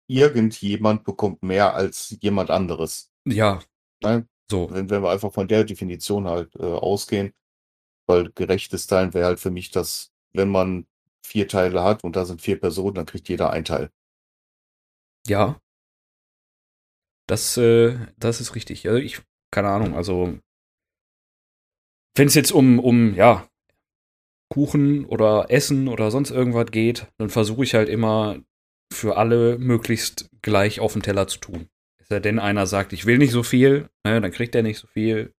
irgendjemand 0.08 1.04
bekommt 1.04 1.44
mehr 1.44 1.76
als 1.76 2.18
jemand 2.22 2.50
anderes. 2.50 3.12
ja, 3.26 3.62
Ne? 4.02 4.28
so. 4.50 4.72
Wenn, 4.72 4.90
wenn 4.90 5.04
wir 5.04 5.12
einfach 5.12 5.32
von 5.32 5.48
der 5.48 5.66
Definition 5.66 6.28
halt 6.28 6.56
äh, 6.56 6.64
ausgehen, 6.64 7.34
weil 8.08 8.32
gerechtes 8.32 8.88
Teilen 8.88 9.14
wäre 9.14 9.26
halt 9.28 9.40
für 9.40 9.52
mich 9.52 9.72
das, 9.72 10.12
wenn 10.34 10.50
man 10.50 10.88
vier 11.24 11.48
Teile 11.48 11.84
hat 11.84 12.04
und 12.04 12.16
da 12.16 12.26
sind 12.26 12.42
vier 12.42 12.60
Personen, 12.60 12.96
dann 12.96 13.06
kriegt 13.06 13.30
jeder 13.30 13.52
ein 13.52 13.66
Teil. 13.66 13.92
Ja. 15.28 15.62
Das, 17.28 17.58
äh, 17.58 18.00
das 18.18 18.42
ist 18.42 18.56
richtig. 18.56 18.88
Also 18.88 18.98
ich, 19.00 19.22
keine 19.52 19.70
Ahnung, 19.70 19.96
also 19.96 20.40
wenn 22.16 22.28
es 22.28 22.36
jetzt 22.36 22.52
um, 22.52 22.80
um, 22.80 23.14
ja, 23.14 23.48
Kuchen 24.50 25.06
oder 25.06 25.48
Essen 25.50 25.88
oder 25.88 26.12
sonst 26.12 26.32
irgendwas 26.32 26.72
geht, 26.72 27.08
dann 27.18 27.30
versuche 27.30 27.64
ich 27.64 27.76
halt 27.76 27.90
immer 27.90 28.40
für 28.92 29.18
alle 29.18 29.58
möglichst 29.60 30.30
gleich 30.42 30.80
auf 30.80 30.94
den 30.94 31.04
Teller 31.04 31.28
zu 31.28 31.40
tun. 31.40 31.70
Ist 32.02 32.12
ja 32.12 32.20
denn 32.20 32.40
einer 32.40 32.66
sagt, 32.66 32.92
ich 32.94 33.06
will 33.06 33.20
nicht 33.20 33.32
so 33.32 33.44
viel, 33.44 33.90
ne, 34.06 34.20
dann 34.20 34.32
kriegt 34.32 34.56
er 34.56 34.64
nicht 34.64 34.80
so 34.80 34.88
viel 34.88 35.34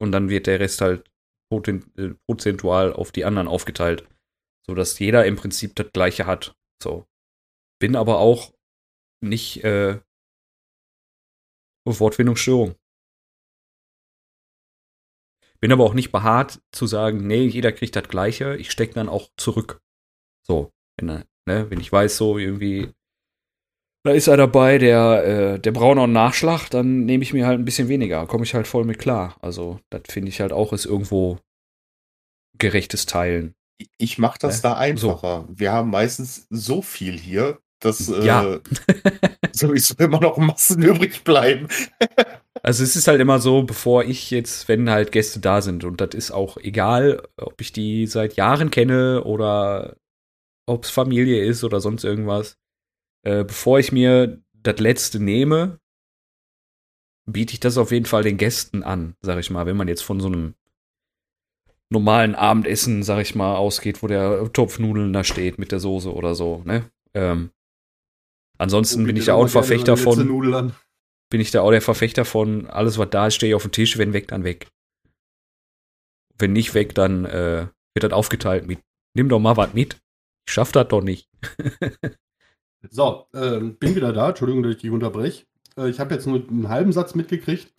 und 0.00 0.12
dann 0.12 0.30
wird 0.30 0.46
der 0.46 0.60
Rest 0.60 0.80
halt 0.80 1.04
äh, 1.52 2.14
prozentual 2.26 2.94
auf 2.94 3.12
die 3.12 3.26
anderen 3.26 3.48
aufgeteilt, 3.48 4.08
sodass 4.66 4.98
jeder 4.98 5.26
im 5.26 5.36
Prinzip 5.36 5.74
das 5.76 5.92
gleiche 5.92 6.26
hat. 6.26 6.56
So. 6.82 7.06
Bin 7.78 7.94
aber 7.94 8.18
auch 8.18 8.54
nicht 9.22 9.62
äh, 9.64 10.00
Wortfindungsstörung. 11.84 12.74
Bin 15.62 15.70
aber 15.70 15.84
auch 15.84 15.94
nicht 15.94 16.10
beharrt 16.10 16.60
zu 16.72 16.88
sagen, 16.88 17.24
nee, 17.26 17.44
jeder 17.46 17.70
kriegt 17.70 17.94
das 17.94 18.08
Gleiche. 18.08 18.56
Ich 18.56 18.72
stecke 18.72 18.94
dann 18.94 19.08
auch 19.08 19.30
zurück. 19.36 19.80
So, 20.44 20.72
wenn, 20.98 21.06
ne, 21.06 21.70
wenn 21.70 21.78
ich 21.78 21.92
weiß, 21.92 22.16
so 22.16 22.36
irgendwie, 22.36 22.90
da 24.04 24.10
ist 24.10 24.26
er 24.26 24.36
dabei, 24.36 24.78
der, 24.78 25.24
äh, 25.54 25.58
der 25.60 25.80
einen 25.80 26.12
Nachschlag, 26.12 26.68
dann 26.70 27.04
nehme 27.04 27.22
ich 27.22 27.32
mir 27.32 27.46
halt 27.46 27.60
ein 27.60 27.64
bisschen 27.64 27.86
weniger. 27.86 28.26
Komme 28.26 28.42
ich 28.42 28.54
halt 28.54 28.66
voll 28.66 28.84
mit 28.84 28.98
klar. 28.98 29.36
Also, 29.40 29.78
das 29.90 30.02
finde 30.08 30.30
ich 30.30 30.40
halt 30.40 30.52
auch 30.52 30.72
ist 30.72 30.84
irgendwo 30.84 31.38
gerechtes 32.58 33.06
Teilen. 33.06 33.54
Ich 33.98 34.18
mache 34.18 34.40
das 34.40 34.56
Ne? 34.56 34.62
da 34.62 34.76
einfacher. 34.76 35.46
Wir 35.48 35.70
haben 35.70 35.90
meistens 35.90 36.48
so 36.50 36.82
viel 36.82 37.16
hier, 37.16 37.60
dass 37.78 38.08
äh, 38.08 38.24
Ja. 38.26 38.58
sowieso 39.52 39.94
immer 39.98 40.18
noch 40.20 40.38
Massen 40.38 40.82
übrig 40.82 41.22
bleiben. 41.22 41.68
Also 42.64 42.84
es 42.84 42.94
ist 42.94 43.08
halt 43.08 43.20
immer 43.20 43.40
so, 43.40 43.64
bevor 43.64 44.04
ich 44.04 44.30
jetzt, 44.30 44.68
wenn 44.68 44.88
halt 44.88 45.10
Gäste 45.10 45.40
da 45.40 45.60
sind, 45.60 45.82
und 45.84 46.00
das 46.00 46.14
ist 46.14 46.30
auch 46.30 46.56
egal, 46.58 47.26
ob 47.36 47.60
ich 47.60 47.72
die 47.72 48.06
seit 48.06 48.34
Jahren 48.34 48.70
kenne 48.70 49.24
oder 49.24 49.96
ob 50.66 50.84
es 50.84 50.90
Familie 50.90 51.44
ist 51.44 51.64
oder 51.64 51.80
sonst 51.80 52.04
irgendwas, 52.04 52.56
äh, 53.24 53.42
bevor 53.42 53.80
ich 53.80 53.90
mir 53.90 54.40
das 54.52 54.78
letzte 54.78 55.18
nehme, 55.18 55.80
biete 57.26 57.54
ich 57.54 57.60
das 57.60 57.78
auf 57.78 57.90
jeden 57.90 58.06
Fall 58.06 58.22
den 58.22 58.36
Gästen 58.36 58.84
an, 58.84 59.16
sag 59.22 59.40
ich 59.40 59.50
mal, 59.50 59.66
wenn 59.66 59.76
man 59.76 59.88
jetzt 59.88 60.02
von 60.02 60.20
so 60.20 60.28
einem 60.28 60.54
normalen 61.90 62.36
Abendessen, 62.36 63.02
sag 63.02 63.20
ich 63.20 63.34
mal, 63.34 63.56
ausgeht, 63.56 64.02
wo 64.02 64.06
der 64.06 64.52
Topfnudeln 64.52 65.12
da 65.12 65.24
steht 65.24 65.58
mit 65.58 65.72
der 65.72 65.80
Soße 65.80 66.12
oder 66.12 66.34
so, 66.34 66.62
ne? 66.64 66.90
Ähm, 67.12 67.50
ansonsten 68.56 69.04
bin 69.04 69.16
ich 69.16 69.26
da 69.26 69.34
auch 69.34 69.42
ein 69.42 69.48
Verfechter 69.48 69.96
von. 69.96 70.72
Bin 71.32 71.40
ich 71.40 71.50
da 71.50 71.62
auch 71.62 71.70
der 71.70 71.80
Verfechter 71.80 72.26
von, 72.26 72.66
alles 72.66 72.98
was 72.98 73.08
da 73.08 73.26
ist, 73.26 73.36
stehe 73.36 73.52
ich 73.52 73.54
auf 73.54 73.62
dem 73.62 73.72
Tisch, 73.72 73.96
wenn 73.96 74.12
weg, 74.12 74.28
dann 74.28 74.44
weg. 74.44 74.68
Wenn 76.36 76.52
nicht 76.52 76.74
weg, 76.74 76.94
dann 76.94 77.24
äh, 77.24 77.68
wird 77.94 78.04
das 78.04 78.12
aufgeteilt 78.12 78.66
mit, 78.66 78.80
nimm 79.14 79.30
doch 79.30 79.38
mal 79.38 79.56
was 79.56 79.72
mit. 79.72 79.96
Ich 80.46 80.52
schaff 80.52 80.72
das 80.72 80.88
doch 80.88 81.02
nicht. 81.02 81.28
So, 82.90 83.26
ähm, 83.32 83.76
bin 83.76 83.94
wieder 83.94 84.12
da. 84.12 84.30
Entschuldigung, 84.30 84.64
dass 84.64 84.72
ich 84.72 84.80
dich 84.80 84.90
unterbreche. 84.90 85.44
Äh, 85.76 85.88
ich 85.88 86.00
habe 86.00 86.12
jetzt 86.14 86.26
nur 86.26 86.42
einen 86.48 86.68
halben 86.68 86.92
Satz 86.92 87.14
mitgekriegt. 87.14 87.72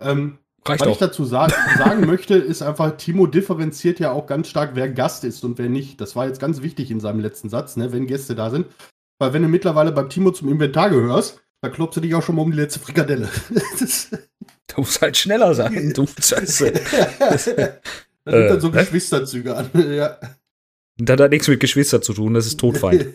Ähm, 0.00 0.38
Reicht 0.66 0.80
was 0.80 0.88
ich 0.88 0.94
doch. 0.94 1.06
dazu 1.06 1.24
sa 1.24 1.48
sagen 1.78 2.06
möchte, 2.06 2.34
ist 2.34 2.62
einfach, 2.62 2.96
Timo 2.96 3.28
differenziert 3.28 4.00
ja 4.00 4.10
auch 4.10 4.26
ganz 4.26 4.48
stark, 4.48 4.72
wer 4.74 4.88
Gast 4.88 5.22
ist 5.22 5.44
und 5.44 5.58
wer 5.58 5.68
nicht. 5.68 6.00
Das 6.00 6.16
war 6.16 6.26
jetzt 6.26 6.40
ganz 6.40 6.60
wichtig 6.60 6.90
in 6.90 6.98
seinem 6.98 7.20
letzten 7.20 7.48
Satz, 7.48 7.76
ne, 7.76 7.92
wenn 7.92 8.08
Gäste 8.08 8.34
da 8.34 8.50
sind. 8.50 8.66
Weil 9.20 9.32
wenn 9.32 9.42
du 9.42 9.48
mittlerweile 9.48 9.92
beim 9.92 10.10
Timo 10.10 10.32
zum 10.32 10.48
Inventar 10.48 10.90
gehörst, 10.90 11.40
dann 11.60 11.72
klopfst 11.72 11.96
du 11.96 12.00
dich 12.00 12.14
auch 12.14 12.22
schon 12.22 12.36
mal 12.36 12.42
um 12.42 12.50
die 12.50 12.56
letzte 12.56 12.80
Frikadelle. 12.80 13.28
Du 14.70 14.82
musst 14.82 15.00
halt 15.00 15.16
schneller 15.16 15.54
sein. 15.54 15.94
Du 15.94 16.06
Scheiße. 16.06 16.70
das 17.18 17.44
sind 17.44 17.58
Äh, 18.26 18.48
dann 18.48 18.60
so 18.60 18.68
ne? 18.68 18.80
Geschwisterzüge 18.80 19.56
an. 19.56 19.70
ja. 19.74 20.18
Das 20.98 21.18
hat 21.18 21.30
nichts 21.30 21.48
mit 21.48 21.58
Geschwistern 21.60 22.02
zu 22.02 22.12
tun, 22.12 22.34
das 22.34 22.44
ist 22.44 22.60
Todfeind. 22.60 23.06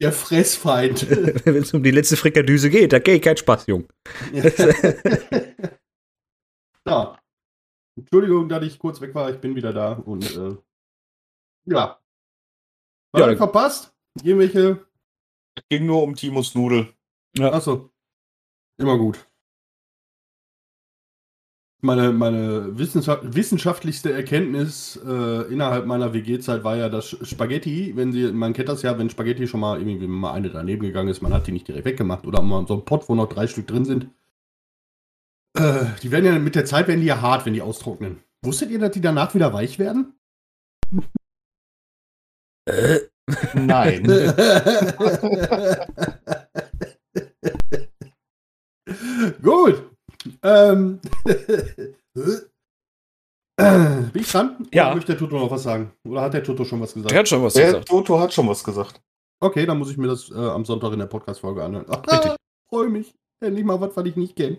Der 0.00 0.12
Fressfeind. 0.12 1.08
Wenn 1.46 1.56
es 1.56 1.72
um 1.72 1.82
die 1.84 1.92
letzte 1.92 2.16
Frikadüse 2.16 2.68
geht, 2.68 2.92
da 2.92 2.98
geht 2.98 3.22
kein 3.22 3.36
Spaß, 3.36 3.66
Jung. 3.68 3.86
ja. 6.86 7.18
Entschuldigung, 7.96 8.48
dass 8.48 8.64
ich 8.64 8.78
kurz 8.78 9.00
weg 9.00 9.14
war. 9.14 9.30
Ich 9.30 9.38
bin 9.38 9.54
wieder 9.54 9.72
da. 9.72 9.92
Und 9.92 10.36
äh, 10.36 10.56
ja. 11.66 12.00
Was 13.12 13.20
Ja, 13.20 13.38
hab 13.38 13.52
ich 14.14 14.22
verpasst? 14.22 14.26
Irgendwelche. 14.26 14.86
Ging 15.68 15.86
nur 15.86 16.02
um 16.02 16.14
Timos 16.14 16.54
Nudel. 16.54 16.94
Achso. 17.40 17.90
Immer 18.78 18.96
gut. 18.96 19.28
Meine, 21.80 22.12
meine 22.12 22.76
wissenschaft 22.76 23.22
wissenschaftlichste 23.22 24.12
Erkenntnis 24.12 24.96
äh, 25.06 25.42
innerhalb 25.52 25.86
meiner 25.86 26.12
WG-Zeit 26.12 26.64
war 26.64 26.76
ja, 26.76 26.88
dass 26.88 27.16
Spaghetti, 27.22 27.94
wenn 27.94 28.10
sie, 28.12 28.32
man 28.32 28.52
kennt 28.52 28.68
das 28.68 28.82
ja, 28.82 28.98
wenn 28.98 29.10
Spaghetti 29.10 29.46
schon 29.46 29.60
mal 29.60 29.78
irgendwie 29.80 30.08
mal 30.08 30.32
eine 30.32 30.50
daneben 30.50 30.82
gegangen 30.82 31.08
ist, 31.08 31.22
man 31.22 31.32
hat 31.32 31.46
die 31.46 31.52
nicht 31.52 31.68
direkt 31.68 31.84
weggemacht 31.84 32.26
oder 32.26 32.42
mal 32.42 32.66
so 32.66 32.74
ein 32.74 32.84
Pott, 32.84 33.08
wo 33.08 33.14
noch 33.14 33.28
drei 33.28 33.46
Stück 33.46 33.68
drin 33.68 33.84
sind. 33.84 34.10
Äh, 35.56 35.84
die 36.02 36.10
werden 36.10 36.24
ja 36.24 36.36
mit 36.40 36.56
der 36.56 36.64
Zeit 36.64 36.88
werden 36.88 37.00
die 37.00 37.06
ja 37.06 37.20
hart, 37.20 37.46
wenn 37.46 37.54
die 37.54 37.62
austrocknen. 37.62 38.24
Wusstet 38.42 38.70
ihr, 38.70 38.80
dass 38.80 38.90
die 38.90 39.00
danach 39.00 39.34
wieder 39.34 39.52
weich 39.52 39.78
werden? 39.78 40.14
Äh, 42.68 42.98
Nein. 43.66 44.04
Gut. 49.42 49.90
Ähm. 50.42 51.00
Bin 53.58 54.12
ich 54.14 54.30
dran? 54.30 54.68
Ja. 54.72 54.86
Oder 54.86 54.94
möchte 54.94 55.12
der 55.12 55.18
Toto 55.18 55.38
noch 55.38 55.50
was 55.50 55.64
sagen? 55.64 55.92
Oder 56.06 56.22
hat 56.22 56.32
der 56.34 56.44
Toto 56.44 56.64
schon 56.64 56.80
was 56.80 56.94
gesagt? 56.94 57.10
Der 57.10 57.18
hat 57.18 57.28
schon 57.28 57.42
was 57.42 57.54
Der 57.54 57.66
gesagt. 57.66 57.88
Toto 57.88 58.20
hat 58.20 58.32
schon 58.32 58.48
was 58.48 58.62
gesagt. 58.62 59.00
Okay, 59.40 59.66
dann 59.66 59.78
muss 59.78 59.90
ich 59.90 59.96
mir 59.96 60.06
das 60.08 60.30
äh, 60.30 60.34
am 60.34 60.64
Sonntag 60.64 60.92
in 60.92 61.00
der 61.00 61.06
Podcast-Folge 61.06 61.64
anhören. 61.64 61.86
Ach, 61.88 62.02
Richtig. 62.06 62.32
ah, 62.32 62.36
freue 62.68 62.88
mich. 62.88 63.14
Endlich 63.40 63.64
mal 63.64 63.80
was, 63.80 63.96
was 63.96 64.06
ich 64.06 64.16
nicht 64.16 64.36
kenne. 64.36 64.58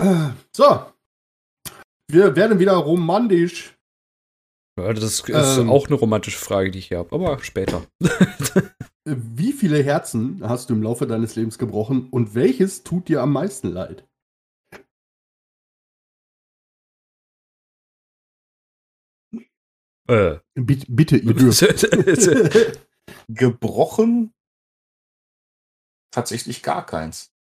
Äh, 0.00 0.30
so. 0.54 0.86
Wir 2.10 2.36
werden 2.36 2.58
wieder 2.58 2.74
romantisch. 2.74 3.73
Das 4.76 5.02
ist 5.04 5.28
Ähm. 5.28 5.70
auch 5.70 5.86
eine 5.86 5.94
romantische 5.94 6.38
Frage, 6.38 6.70
die 6.70 6.80
ich 6.80 6.88
hier 6.88 6.98
habe, 6.98 7.14
aber 7.14 7.38
später. 7.42 7.86
Wie 9.06 9.52
viele 9.52 9.82
Herzen 9.82 10.40
hast 10.42 10.70
du 10.70 10.74
im 10.74 10.82
Laufe 10.82 11.06
deines 11.06 11.36
Lebens 11.36 11.58
gebrochen 11.58 12.08
und 12.10 12.34
welches 12.34 12.82
tut 12.82 13.08
dir 13.08 13.22
am 13.22 13.32
meisten 13.32 13.68
leid? 13.68 14.04
äh. 20.08 20.38
Bitte, 20.54 20.86
bitte 20.88 21.16
ihr 21.16 21.34
dürft. 21.34 21.60
Gebrochen? 23.28 24.32
Tatsächlich 26.12 26.62
gar 26.62 26.84
keins. 26.86 27.32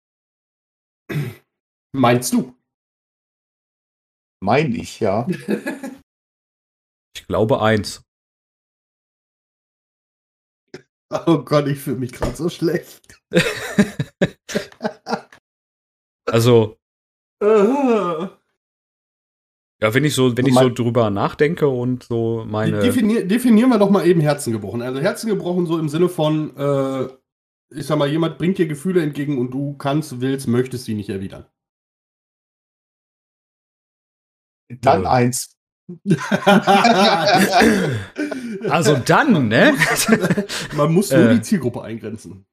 Meinst 1.96 2.34
du? 2.34 2.56
Mein 4.41 4.74
ich, 4.74 5.00
ja. 5.00 5.28
ich 7.24 7.28
glaube 7.28 7.62
eins. 7.62 8.04
Oh 11.28 11.38
Gott, 11.44 11.68
ich 11.68 11.78
fühle 11.78 11.98
mich 11.98 12.12
gerade 12.12 12.36
so 12.36 12.50
schlecht. 12.50 13.20
Also, 16.26 16.78
ja, 17.42 18.40
wenn 19.82 20.04
ich 20.04 20.16
so, 20.16 20.36
wenn 20.36 20.48
ich 20.48 20.56
so 20.56 20.70
drüber 20.70 21.12
nachdenke 21.12 21.68
und 21.68 22.04
so 22.04 22.44
meine. 22.48 22.80
Definier, 22.80 23.28
definieren 23.28 23.70
wir 23.70 23.78
doch 23.78 23.92
mal 23.92 24.08
eben 24.08 24.22
Herzen 24.22 24.52
gebrochen. 24.52 24.82
Also 24.82 25.00
Herzen 25.00 25.28
gebrochen 25.30 25.68
so 25.68 25.78
im 25.78 25.90
Sinne 25.90 26.10
von, 26.10 26.58
äh, 26.58 27.08
ich 27.70 27.86
sag 27.86 28.00
mal, 28.00 28.10
jemand 28.10 28.40
bringt 28.40 28.58
dir 28.58 28.68
Gefühle 28.68 29.04
entgegen 29.04 29.38
und 29.38 29.52
du 29.52 29.78
kannst, 29.78 30.22
willst, 30.22 30.48
möchtest 30.48 30.86
sie 30.86 30.96
nicht 30.96 31.10
erwidern. 31.10 31.46
Dann 34.70 35.04
Ja. 35.04 35.12
eins. 35.12 35.56
Also 38.69 38.98
dann, 38.98 39.48
ne? 39.48 39.74
Man 40.76 40.93
muss 40.93 41.12
nur 41.12 41.30
Äh. 41.30 41.36
die 41.36 41.41
Zielgruppe 41.41 41.82
eingrenzen. 41.82 42.46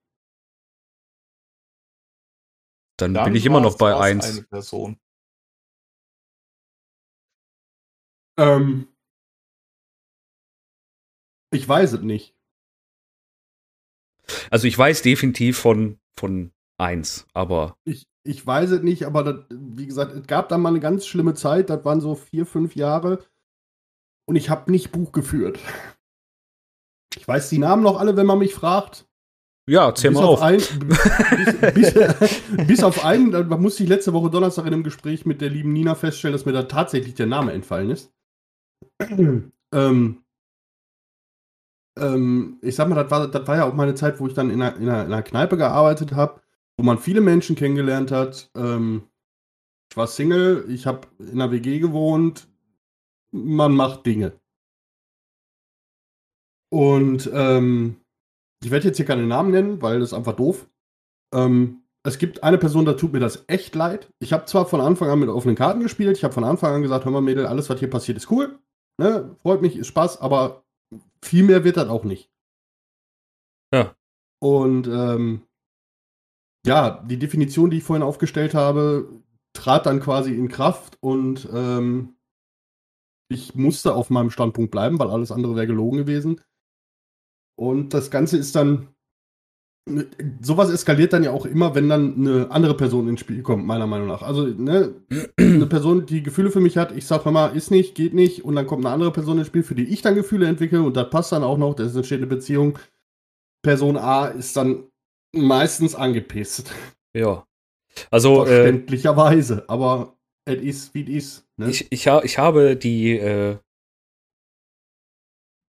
Dann, 2.98 3.14
Dann 3.14 3.24
bin 3.24 3.34
ich 3.36 3.46
immer 3.46 3.60
noch 3.60 3.78
bei 3.78 3.92
war's 3.92 4.02
eins. 4.02 4.30
Eine 4.30 4.42
Person. 4.42 5.00
Ähm, 8.38 8.88
ich 11.52 11.66
weiß 11.66 11.94
es 11.94 12.00
nicht. 12.00 12.36
Also 14.50 14.66
ich 14.66 14.76
weiß 14.76 15.02
definitiv 15.02 15.58
von, 15.58 15.98
von 16.18 16.52
eins, 16.78 17.26
aber 17.32 17.76
Ich, 17.84 18.06
ich 18.24 18.46
weiß 18.46 18.70
es 18.70 18.82
nicht, 18.82 19.04
aber 19.04 19.24
das, 19.24 19.36
wie 19.50 19.86
gesagt, 19.86 20.12
es 20.12 20.26
gab 20.26 20.48
da 20.48 20.58
mal 20.58 20.68
eine 20.70 20.80
ganz 20.80 21.06
schlimme 21.06 21.34
Zeit, 21.34 21.70
das 21.70 21.84
waren 21.84 22.00
so 22.00 22.14
vier, 22.14 22.46
fünf 22.46 22.76
Jahre 22.76 23.20
und 24.26 24.36
ich 24.36 24.50
habe 24.50 24.70
nicht 24.70 24.92
Buch 24.92 25.12
geführt. 25.12 25.58
Ich 27.16 27.26
weiß 27.26 27.48
die 27.48 27.58
Namen 27.58 27.82
noch 27.82 27.98
alle, 27.98 28.16
wenn 28.16 28.26
man 28.26 28.38
mich 28.38 28.54
fragt. 28.54 29.06
ja, 29.66 29.94
zähl 29.94 30.10
bis 30.10 30.20
mal 30.20 30.26
auf. 30.26 30.42
Ein, 30.42 30.58
bis, 31.74 31.74
bis, 31.74 32.42
bis 32.66 32.84
auf 32.84 33.04
einen, 33.04 33.32
da 33.32 33.42
musste 33.56 33.82
ich 33.82 33.88
letzte 33.88 34.12
Woche 34.12 34.30
Donnerstag 34.30 34.66
in 34.66 34.74
einem 34.74 34.84
Gespräch 34.84 35.26
mit 35.26 35.40
der 35.40 35.50
lieben 35.50 35.72
Nina 35.72 35.94
feststellen, 35.94 36.32
dass 36.32 36.46
mir 36.46 36.52
da 36.52 36.64
tatsächlich 36.64 37.14
der 37.14 37.26
Name 37.26 37.52
entfallen 37.52 37.90
ist. 37.90 38.12
ähm, 39.72 40.24
ähm, 41.98 42.58
ich 42.62 42.74
sag 42.76 42.88
mal, 42.88 42.94
das 42.94 43.10
war, 43.10 43.28
das 43.28 43.46
war 43.48 43.56
ja 43.56 43.64
auch 43.64 43.74
meine 43.74 43.94
Zeit, 43.94 44.20
wo 44.20 44.26
ich 44.26 44.34
dann 44.34 44.50
in 44.50 44.62
einer, 44.62 44.76
in 44.76 44.88
einer, 44.88 45.04
in 45.04 45.12
einer 45.12 45.22
Kneipe 45.22 45.56
gearbeitet 45.56 46.12
habe, 46.12 46.40
wo 46.80 46.82
man 46.82 46.96
viele 46.96 47.20
Menschen 47.20 47.56
kennengelernt 47.56 48.10
hat. 48.10 48.50
Ähm, 48.56 49.02
ich 49.90 49.98
war 49.98 50.06
Single, 50.06 50.64
ich 50.70 50.86
habe 50.86 51.08
in 51.18 51.32
einer 51.32 51.50
WG 51.50 51.78
gewohnt. 51.78 52.48
Man 53.32 53.76
macht 53.76 54.06
Dinge. 54.06 54.40
Und 56.72 57.28
ähm, 57.34 58.00
ich 58.64 58.70
werde 58.70 58.88
jetzt 58.88 58.96
hier 58.96 59.04
keine 59.04 59.26
Namen 59.26 59.50
nennen, 59.50 59.82
weil 59.82 60.00
das 60.00 60.12
ist 60.12 60.14
einfach 60.14 60.36
doof. 60.36 60.70
Ähm, 61.34 61.82
es 62.02 62.16
gibt 62.16 62.42
eine 62.44 62.56
Person, 62.56 62.86
da 62.86 62.94
tut 62.94 63.12
mir 63.12 63.20
das 63.20 63.44
echt 63.46 63.74
leid. 63.74 64.10
Ich 64.18 64.32
habe 64.32 64.46
zwar 64.46 64.64
von 64.64 64.80
Anfang 64.80 65.10
an 65.10 65.18
mit 65.18 65.28
offenen 65.28 65.56
Karten 65.56 65.80
gespielt, 65.80 66.16
ich 66.16 66.24
habe 66.24 66.32
von 66.32 66.44
Anfang 66.44 66.72
an 66.72 66.82
gesagt, 66.82 67.04
hör 67.04 67.12
mal 67.12 67.20
Mädel, 67.20 67.44
alles, 67.44 67.68
was 67.68 67.78
hier 67.78 67.90
passiert, 67.90 68.16
ist 68.16 68.30
cool. 68.30 68.58
Ne? 68.96 69.36
Freut 69.42 69.60
mich, 69.60 69.76
ist 69.76 69.88
Spaß, 69.88 70.22
aber 70.22 70.64
viel 71.22 71.44
mehr 71.44 71.62
wird 71.62 71.76
das 71.76 71.90
auch 71.90 72.04
nicht. 72.04 72.30
Ja. 73.70 73.94
Und 74.38 74.86
ähm, 74.86 75.42
ja, 76.66 77.02
die 77.08 77.18
Definition, 77.18 77.70
die 77.70 77.78
ich 77.78 77.84
vorhin 77.84 78.02
aufgestellt 78.02 78.54
habe, 78.54 79.08
trat 79.54 79.86
dann 79.86 80.00
quasi 80.00 80.34
in 80.34 80.48
Kraft 80.48 80.98
und 81.00 81.48
ähm, 81.52 82.14
ich 83.30 83.54
musste 83.54 83.94
auf 83.94 84.10
meinem 84.10 84.30
Standpunkt 84.30 84.70
bleiben, 84.70 84.98
weil 84.98 85.10
alles 85.10 85.32
andere 85.32 85.54
wäre 85.54 85.66
gelogen 85.66 85.98
gewesen. 85.98 86.40
Und 87.56 87.94
das 87.94 88.10
Ganze 88.10 88.36
ist 88.36 88.56
dann. 88.56 88.88
Sowas 90.40 90.70
eskaliert 90.70 91.12
dann 91.12 91.24
ja 91.24 91.30
auch 91.30 91.46
immer, 91.46 91.74
wenn 91.74 91.88
dann 91.88 92.14
eine 92.14 92.50
andere 92.50 92.76
Person 92.76 93.08
ins 93.08 93.20
Spiel 93.20 93.42
kommt, 93.42 93.66
meiner 93.66 93.86
Meinung 93.86 94.08
nach. 94.08 94.22
Also, 94.22 94.46
ne, 94.46 94.94
eine 95.38 95.66
Person, 95.66 96.06
die 96.06 96.22
Gefühle 96.22 96.50
für 96.50 96.60
mich 96.60 96.76
hat, 96.76 96.92
ich 96.92 97.06
sag 97.06 97.24
mal, 97.24 97.56
ist 97.56 97.70
nicht, 97.70 97.94
geht 97.94 98.14
nicht, 98.14 98.44
und 98.44 98.56
dann 98.56 98.66
kommt 98.66 98.84
eine 98.84 98.94
andere 98.94 99.10
Person 99.10 99.38
ins 99.38 99.46
Spiel, 99.48 99.62
für 99.62 99.74
die 99.74 99.88
ich 99.88 100.02
dann 100.02 100.14
Gefühle 100.14 100.46
entwickle, 100.46 100.82
und 100.82 100.96
das 100.96 101.10
passt 101.10 101.32
dann 101.32 101.42
auch 101.42 101.58
noch, 101.58 101.74
das 101.74 101.96
entsteht 101.96 102.18
eine 102.18 102.26
Beziehung. 102.26 102.78
Person 103.62 103.96
A 103.96 104.26
ist 104.26 104.56
dann 104.56 104.89
meistens 105.32 105.94
angepisst. 105.94 106.72
Ja. 107.14 107.46
Also, 108.10 108.44
äh, 108.44 108.46
Verständlicherweise, 108.46 109.68
aber 109.68 110.16
es 110.44 110.60
ist, 110.60 110.94
wie 110.94 111.16
es 111.16 111.24
ist. 111.24 111.46
Ne? 111.56 111.70
ich, 111.70 111.90
ich, 111.90 112.08
ha 112.08 112.22
ich 112.22 112.38
habe 112.38 112.76
die, 112.76 113.18
äh, 113.18 113.58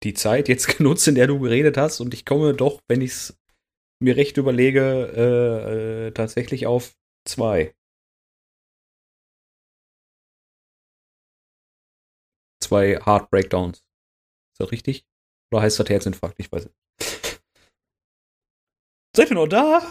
die 0.04 0.13
Zeit 0.13 0.47
jetzt 0.47 0.67
genutzt, 0.78 1.08
in 1.08 1.15
der 1.15 1.28
du 1.28 1.39
geredet 1.39 1.78
hast, 1.78 2.00
und 2.00 2.13
ich 2.13 2.26
komme 2.26 2.54
doch, 2.54 2.82
wenn 2.88 3.02
ich 3.02 3.12
es 3.12 3.39
mir 4.02 4.15
recht 4.17 4.38
überlege, 4.38 5.12
äh, 5.15 6.08
äh, 6.08 6.12
tatsächlich 6.12 6.65
auf 6.67 6.95
zwei. 7.26 7.76
Zwei 12.63 12.95
Hard 12.97 13.30
Breakdowns. 13.30 13.80
Ist 13.80 14.60
das 14.60 14.71
richtig? 14.71 15.06
Oder 15.52 15.63
heißt 15.63 15.80
das 15.80 15.89
Herzinfarkt? 15.89 16.39
Ich 16.39 16.52
weiß 16.52 16.65
nicht. 16.65 16.76
Seid 19.15 19.30
ihr 19.30 19.36
noch 19.36 19.47
da? 19.47 19.82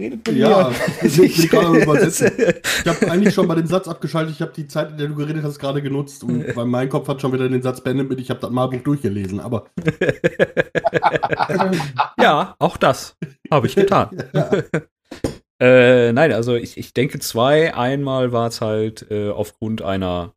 Redet 0.00 0.26
mit 0.26 0.36
Ja, 0.36 0.70
mir. 0.70 0.76
ich 1.02 1.18
ich. 1.20 1.44
Ich 1.44 1.52
habe 1.52 3.10
eigentlich 3.10 3.32
schon 3.32 3.46
bei 3.46 3.54
dem 3.54 3.66
Satz 3.66 3.86
abgeschaltet. 3.86 4.34
Ich 4.34 4.42
habe 4.42 4.52
die 4.52 4.66
Zeit, 4.66 4.90
in 4.90 4.98
der 4.98 5.06
du 5.06 5.14
geredet 5.14 5.44
hast, 5.44 5.60
gerade 5.60 5.82
genutzt. 5.82 6.24
Und 6.24 6.44
weil 6.56 6.66
mein 6.66 6.88
Kopf 6.88 7.06
hat 7.06 7.20
schon 7.20 7.32
wieder 7.32 7.48
den 7.48 7.62
Satz 7.62 7.80
beendet 7.80 8.08
mit, 8.08 8.18
ich 8.18 8.30
habe 8.30 8.40
das 8.40 8.50
Malbuch 8.50 8.82
durchgelesen. 8.82 9.38
Aber 9.38 9.66
ja, 12.20 12.56
auch 12.58 12.76
das 12.76 13.16
habe 13.50 13.68
ich 13.68 13.76
getan. 13.76 14.10
ja, 14.32 14.50
Äh, 15.60 16.12
nein, 16.12 16.32
also 16.32 16.56
ich, 16.56 16.76
ich 16.76 16.92
denke 16.92 17.20
zwei. 17.20 17.74
Einmal 17.74 18.32
war 18.32 18.48
es 18.48 18.60
halt 18.60 19.08
äh, 19.10 19.30
aufgrund 19.30 19.82
einer 19.82 20.34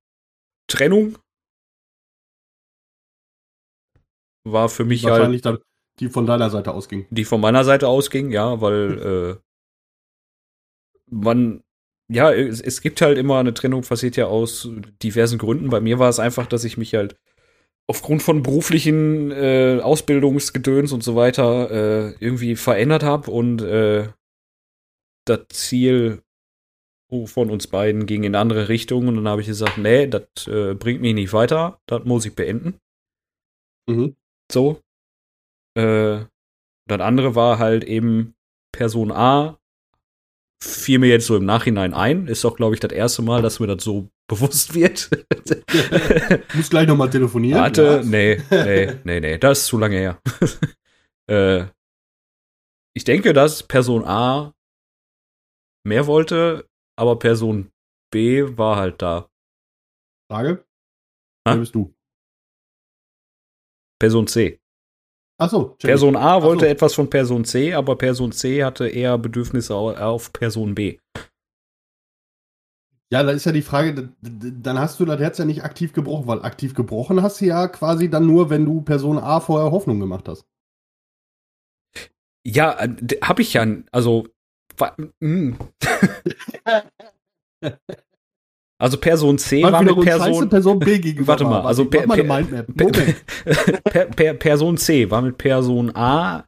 Trennung. 0.69 1.17
War 4.45 4.69
für 4.69 4.86
mich 4.86 5.04
halt, 5.04 5.13
wahrscheinlich 5.13 5.41
dann, 5.41 5.58
die 6.00 6.10
von 6.10 6.26
deiner 6.26 6.50
Seite 6.50 6.74
ausging. 6.74 7.06
die 7.10 7.26
von 7.26 7.42
meiner 7.42 7.64
Seite 7.64 7.88
ausging, 7.88 8.32
ja, 8.32 8.62
weil 8.62 9.40
äh, 9.40 9.48
man, 11.10 11.64
ja, 12.10 12.32
es, 12.32 12.62
es 12.62 12.82
gibt 12.82 13.02
halt 13.02 13.18
immer 13.18 13.40
eine 13.40 13.54
Trennung, 13.54 13.82
passiert 13.82 14.16
ja 14.16 14.28
aus 14.28 14.70
diversen 15.02 15.38
Gründen. 15.38 15.70
Bei 15.70 15.82
mir 15.82 16.00
war 16.00 16.10
es 16.10 16.20
einfach, 16.20 16.48
dass 16.48 16.64
ich 16.64 16.78
mich 16.78 16.94
halt 16.94 17.16
aufgrund 17.88 18.22
von 18.22 18.44
beruflichen 18.44 19.32
äh, 19.32 19.80
Ausbildungsgedöns 19.82 20.92
und 20.92 21.04
so 21.04 21.16
weiter 21.16 21.72
äh, 21.72 22.16
irgendwie 22.20 22.56
verändert 22.56 23.04
habe 23.04 23.32
und 23.32 23.62
äh, 23.62 24.10
das 25.26 25.48
Ziel 25.50 26.22
von 27.26 27.50
uns 27.50 27.68
beiden 27.68 28.06
ging 28.06 28.24
in 28.24 28.36
andere 28.36 28.68
Richtung 28.68 29.08
und 29.08 29.16
dann 29.16 29.28
habe 29.30 29.42
ich 29.42 29.48
gesagt, 29.48 29.78
nee, 29.78 30.08
das 30.08 30.48
äh, 30.48 30.74
bringt 30.74 31.02
mich 31.02 31.14
nicht 31.14 31.32
weiter, 31.32 31.80
das 31.86 32.04
muss 32.04 32.26
ich 32.26 32.36
beenden. 32.36 32.80
Mhm. 33.88 34.16
So. 34.52 34.82
Äh, 35.78 36.26
das 36.88 37.00
andere 37.02 37.36
war 37.36 37.60
halt 37.60 37.84
eben 37.84 38.36
Person 38.72 39.12
A 39.12 39.60
fiel 40.63 41.00
mir 41.00 41.08
jetzt 41.08 41.28
so 41.28 41.36
im 41.38 41.46
Nachhinein 41.46 41.94
ein. 41.94 42.28
Ist 42.28 42.44
doch, 42.44 42.56
glaube 42.56 42.74
ich, 42.74 42.80
das 42.80 42.92
erste 42.92 43.22
Mal, 43.22 43.42
dass 43.42 43.60
mir 43.60 43.68
das 43.68 43.84
so 43.84 44.10
bewusst 44.28 44.74
wird. 44.74 45.10
Du 45.48 46.58
musst 46.58 46.72
gleich 46.72 46.88
nochmal 46.88 47.10
telefonieren. 47.10 47.62
Warte, 47.62 47.84
ja. 47.84 48.04
nee, 48.04 48.42
nee, 48.50 49.00
nee, 49.04 49.20
nee, 49.20 49.38
das 49.38 49.60
ist 49.60 49.68
zu 49.68 49.78
lange 49.78 49.98
her. 49.98 50.22
äh, 51.30 51.68
ich 52.94 53.04
denke, 53.04 53.32
dass 53.34 53.63
Person 53.63 54.04
A 54.06 54.54
mehr 55.86 56.08
wollte, 56.08 56.68
aber 56.98 57.20
Person 57.20 57.72
B 58.12 58.58
war 58.58 58.76
halt 58.78 59.02
da. 59.02 59.30
Frage. 60.30 60.66
Wer 61.46 61.54
Ha? 61.54 61.60
bist 61.60 61.76
du? 61.76 61.94
Person 64.00 64.28
C. 64.28 64.60
Achso, 65.39 65.76
Person 65.80 66.15
A 66.15 66.41
wollte 66.41 66.65
so. 66.65 66.71
etwas 66.71 66.93
von 66.95 67.10
Person 67.10 67.45
C, 67.45 67.73
aber 67.73 67.95
Person 67.95 68.32
C 68.32 68.63
hatte 68.63 68.88
eher 68.88 69.17
Bedürfnisse 69.17 69.76
au- 69.76 69.93
auf 69.95 70.34
Person 70.34 70.73
B. 70.73 70.97
Ja, 73.10 73.23
da 73.23 73.32
ist 73.32 73.45
ja 73.45 73.54
die 73.54 73.62
Frage, 73.62 74.10
dann 74.21 74.80
hast 74.80 75.00
du 75.00 75.06
das 75.06 75.19
Herz 75.19 75.38
ja 75.38 75.45
nicht 75.45 75.63
aktiv 75.63 75.93
gebrochen, 75.93 76.28
weil 76.28 76.41
aktiv 76.41 76.73
gebrochen 76.73 77.21
hast 77.21 77.39
du 77.39 77.45
ja 77.45 77.67
quasi 77.69 78.10
dann 78.10 78.26
nur, 78.26 78.50
wenn 78.50 78.65
du 78.65 78.82
Person 78.82 79.17
A 79.17 79.39
vorher 79.39 79.71
Hoffnung 79.71 80.00
gemacht 80.00 80.28
hast. 80.28 80.45
Ja, 82.45 82.73
äh, 82.80 82.89
d- 82.89 83.19
hab 83.21 83.39
ich 83.39 83.54
ja, 83.54 83.65
also, 83.91 84.28
wa- 84.78 84.95
mm. 85.19 85.54
also 88.80 88.98
Person 88.98 89.38
C 89.38 89.63
war 89.63 89.82
mit 89.82 89.90
wiederum 89.90 90.04
scheiße 90.06 90.24
Person, 90.24 90.50
Person 90.50 90.80
B 90.80 91.00
gegenüber. 91.00 91.28
Warte 91.28 91.44
mal, 91.46 91.52
war. 91.52 91.66
also 91.66 91.86
per- 91.86 92.06
per- 92.08 92.24
per, 93.84 94.06
per, 94.06 94.34
Person 94.36 94.78
C 94.78 95.10
war 95.10 95.22
mit 95.22 95.38
Person 95.38 95.96
A 95.96 96.46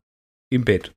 im 0.51 0.63
Bett. 0.63 0.93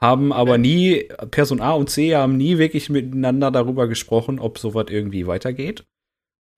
Haben 0.00 0.32
aber 0.32 0.56
nie, 0.58 1.08
Person 1.30 1.60
A 1.60 1.72
und 1.72 1.90
C 1.90 2.14
haben 2.16 2.36
nie 2.36 2.58
wirklich 2.58 2.88
miteinander 2.88 3.50
darüber 3.50 3.86
gesprochen, 3.86 4.38
ob 4.38 4.58
sowas 4.58 4.86
irgendwie 4.88 5.26
weitergeht. 5.26 5.84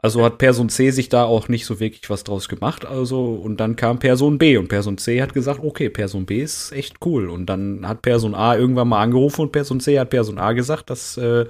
Also 0.05 0.25
hat 0.25 0.38
Person 0.38 0.68
C 0.68 0.90
sich 0.90 1.09
da 1.09 1.25
auch 1.25 1.46
nicht 1.48 1.64
so 1.64 1.79
wirklich 1.79 2.11
was 2.11 2.25
draus 2.25 2.48
gemacht. 2.48 2.85
Also, 2.85 3.35
und 3.35 3.59
dann 3.59 3.77
kam 3.77 4.01
Person 4.01 4.37
B 4.37 4.57
und 4.57 4.66
Person 4.68 4.98
C 4.98 5.22
hat 5.22 5.33
gesagt, 5.33 5.61
okay, 5.62 5.90
Person 5.90 6.27
B 6.27 6.42
ist 6.42 6.72
echt 6.72 6.96
cool. 7.05 7.31
Und 7.31 7.46
dann 7.46 7.87
hat 7.87 8.03
Person 8.03 8.35
A 8.35 8.57
irgendwann 8.57 8.88
mal 8.88 9.01
angerufen 9.01 9.42
und 9.42 9.53
Person 9.53 9.79
C 9.79 10.01
hat 10.01 10.11
Person 10.11 10.38
A 10.38 10.53
gesagt, 10.53 10.90
dass 10.90 11.16
äh, 11.16 11.46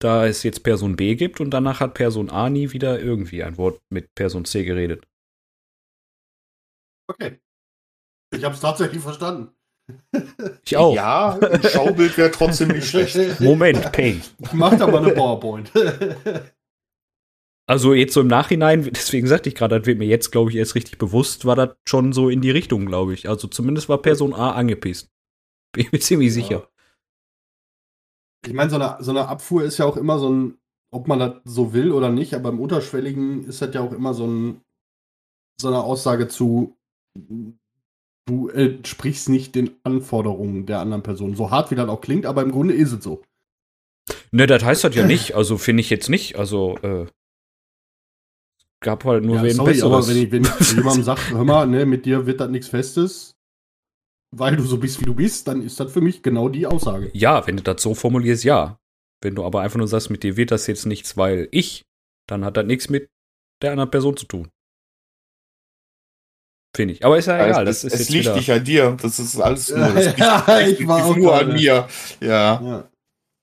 da 0.00 0.26
es 0.26 0.42
jetzt 0.42 0.62
Person 0.62 0.96
B 0.96 1.14
gibt 1.14 1.40
und 1.40 1.50
danach 1.50 1.80
hat 1.80 1.94
Person 1.94 2.30
A 2.30 2.50
nie 2.50 2.72
wieder 2.72 3.00
irgendwie 3.00 3.42
ein 3.42 3.56
Wort 3.56 3.80
mit 3.90 4.14
Person 4.14 4.44
C 4.44 4.64
geredet. 4.64 5.06
Okay. 7.08 7.40
Ich 8.34 8.44
habe 8.44 8.54
es 8.54 8.60
tatsächlich 8.60 9.02
verstanden. 9.02 9.54
Ich 10.64 10.76
auch. 10.76 10.94
Ja, 10.94 11.38
ein 11.38 11.62
Schaubild 11.62 12.16
wäre 12.16 12.30
trotzdem 12.30 12.68
nicht 12.68 12.88
schlecht. 12.88 13.40
Moment, 13.40 13.92
Pain. 13.92 14.22
Ich 14.38 14.52
mach 14.52 14.76
da 14.76 14.86
mal 14.86 15.04
eine 15.04 15.12
PowerPoint. 15.12 15.70
Also 17.66 17.94
jetzt 17.94 18.12
so 18.12 18.20
im 18.20 18.26
Nachhinein, 18.26 18.82
deswegen 18.92 19.26
sagte 19.26 19.48
ich 19.48 19.54
gerade, 19.54 19.78
das 19.78 19.86
wird 19.86 19.98
mir 19.98 20.06
jetzt, 20.06 20.30
glaube 20.30 20.50
ich, 20.50 20.56
erst 20.56 20.74
richtig 20.74 20.98
bewusst, 20.98 21.46
war 21.46 21.56
das 21.56 21.76
schon 21.88 22.12
so 22.12 22.28
in 22.28 22.42
die 22.42 22.50
Richtung, 22.50 22.84
glaube 22.86 23.14
ich. 23.14 23.28
Also 23.28 23.48
zumindest 23.48 23.88
war 23.88 24.02
Person 24.02 24.34
A 24.34 24.52
angepisst. 24.52 25.10
Bin 25.72 25.88
mir 25.90 25.98
ziemlich 26.00 26.32
sicher. 26.32 26.68
Ich 28.46 28.52
meine, 28.52 28.70
so 28.70 28.76
eine, 28.76 28.96
so 29.00 29.10
eine 29.10 29.28
Abfuhr 29.28 29.64
ist 29.64 29.78
ja 29.78 29.86
auch 29.86 29.96
immer 29.96 30.18
so 30.18 30.30
ein, 30.30 30.58
ob 30.92 31.08
man 31.08 31.18
das 31.18 31.34
so 31.44 31.72
will 31.72 31.92
oder 31.92 32.10
nicht, 32.10 32.34
aber 32.34 32.50
im 32.50 32.60
Unterschwelligen 32.60 33.44
ist 33.44 33.62
das 33.62 33.74
ja 33.74 33.80
auch 33.80 33.92
immer 33.92 34.14
so, 34.14 34.26
ein, 34.26 34.60
so 35.60 35.68
eine 35.68 35.82
Aussage 35.82 36.28
zu, 36.28 36.76
du 38.26 38.48
entsprichst 38.48 39.28
nicht 39.28 39.54
den 39.54 39.70
Anforderungen 39.82 40.66
der 40.66 40.80
anderen 40.80 41.02
Person. 41.02 41.34
So 41.34 41.50
hart 41.50 41.70
wie 41.70 41.74
das 41.74 41.88
auch 41.88 42.00
klingt, 42.00 42.26
aber 42.26 42.42
im 42.42 42.52
Grunde 42.52 42.74
ist 42.74 42.92
es 42.92 43.02
so. 43.02 43.22
Ne, 44.30 44.46
das 44.46 44.62
heißt 44.62 44.84
das 44.84 44.94
ja 44.94 45.06
nicht. 45.06 45.34
Also 45.34 45.58
finde 45.58 45.80
ich 45.80 45.90
jetzt 45.90 46.10
nicht. 46.10 46.36
Also 46.36 46.76
äh, 46.82 47.06
gab 48.80 49.04
halt 49.04 49.24
nur 49.24 49.36
Ja, 49.36 49.42
wen 49.42 49.54
sorry, 49.54 49.82
aber 49.82 50.06
wenn 50.06 50.16
ich, 50.16 50.30
wenn 50.30 50.44
ich 50.44 50.72
jemandem 50.76 51.04
sage, 51.04 51.20
hör 51.30 51.44
mal, 51.44 51.66
ne, 51.66 51.86
mit 51.86 52.06
dir 52.06 52.26
wird 52.26 52.40
das 52.40 52.50
nichts 52.50 52.68
Festes, 52.68 53.33
weil 54.38 54.56
du 54.56 54.62
so 54.62 54.78
bist, 54.78 55.00
wie 55.00 55.04
du 55.04 55.14
bist, 55.14 55.46
dann 55.48 55.62
ist 55.62 55.78
das 55.80 55.92
für 55.92 56.00
mich 56.00 56.22
genau 56.22 56.48
die 56.48 56.66
Aussage. 56.66 57.10
ja, 57.14 57.46
wenn 57.46 57.56
du 57.56 57.62
das 57.62 57.82
so 57.82 57.94
formulierst, 57.94 58.44
ja. 58.44 58.78
Wenn 59.22 59.34
du 59.34 59.44
aber 59.44 59.62
einfach 59.62 59.78
nur 59.78 59.88
sagst, 59.88 60.10
mit 60.10 60.22
dir 60.22 60.36
wird 60.36 60.50
das 60.50 60.66
jetzt 60.66 60.86
nichts, 60.86 61.16
weil 61.16 61.48
ich, 61.50 61.82
dann 62.28 62.44
hat 62.44 62.56
das 62.56 62.66
nichts 62.66 62.90
mit 62.90 63.08
der 63.62 63.70
anderen 63.72 63.90
Person 63.90 64.16
zu 64.16 64.26
tun. 64.26 64.48
Finde 66.76 66.94
ich. 66.94 67.04
Aber 67.04 67.16
ist 67.16 67.26
ja 67.26 67.46
egal. 67.46 67.66
es, 67.68 67.82
Das 67.82 67.84
ist 67.84 67.92
es 67.94 68.00
jetzt 68.00 68.10
liegt 68.10 68.24
wieder. 68.24 68.36
nicht 68.36 68.50
an 68.50 68.64
dir. 68.64 68.96
Das 69.00 69.18
ist 69.18 69.40
alles 69.40 69.70
nur, 69.70 69.78
das 69.92 70.06
liegt 70.06 70.18
Ja, 70.18 70.60
ich 70.60 70.86
war 70.86 71.04
auch 71.04 71.16
nur 71.16 71.34
an 71.34 71.52
mir. 71.52 71.88
Ja. 72.20 72.60
Ja. 72.60 72.90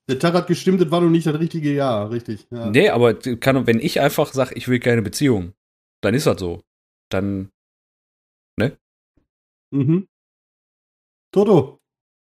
Der 0.10 0.20
Tag 0.20 0.34
hat 0.34 0.48
gestimmt, 0.48 0.82
das 0.82 0.92
war 0.92 1.00
noch 1.00 1.10
nicht 1.10 1.26
das 1.26 1.40
richtige 1.40 1.74
Jahr, 1.74 2.12
richtig. 2.12 2.46
Ja. 2.52 2.70
Nee, 2.70 2.90
aber 2.90 3.14
kann, 3.16 3.66
wenn 3.68 3.80
ich 3.80 4.02
einfach 4.02 4.34
sage, 4.34 4.54
ich 4.56 4.68
will 4.68 4.80
keine 4.80 5.02
Beziehung, 5.02 5.54
dann 6.04 6.14
ist 6.14 6.28
das 6.28 6.40
so. 6.40 6.62
Dann 7.10 7.50
Mhm. 9.74 10.06
Toto, 11.32 11.80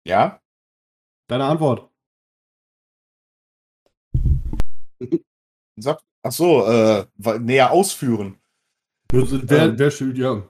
Ja? 0.06 0.40
deine 1.28 1.44
Antwort. 1.44 1.90
Sag, 5.76 6.00
ach 6.22 6.32
so, 6.32 6.64
äh, 6.66 7.04
näher 7.40 7.70
ausführen. 7.72 8.38
Wer, 9.12 9.62
Ähm. 9.62 9.78
wer 9.78 9.90
schuld, 9.90 10.16
ja. 10.18 10.48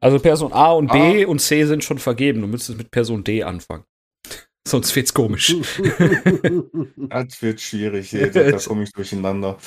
Also 0.00 0.18
Person 0.20 0.52
A 0.52 0.72
und 0.72 0.90
B 0.92 1.24
Ah. 1.24 1.28
und 1.28 1.40
C 1.40 1.64
sind 1.64 1.82
schon 1.82 1.98
vergeben. 1.98 2.40
Du 2.42 2.46
müsstest 2.46 2.78
mit 2.78 2.90
Person 2.90 3.24
D 3.24 3.42
anfangen. 3.42 3.84
Sonst 4.68 4.94
wird's 4.94 5.12
komisch. 5.12 5.56
Das 7.08 7.42
wird 7.42 7.60
schwierig. 7.60 8.10
Da, 8.10 8.26
da 8.28 8.58
komme 8.58 8.84
ich 8.84 8.92
durcheinander. 8.92 9.58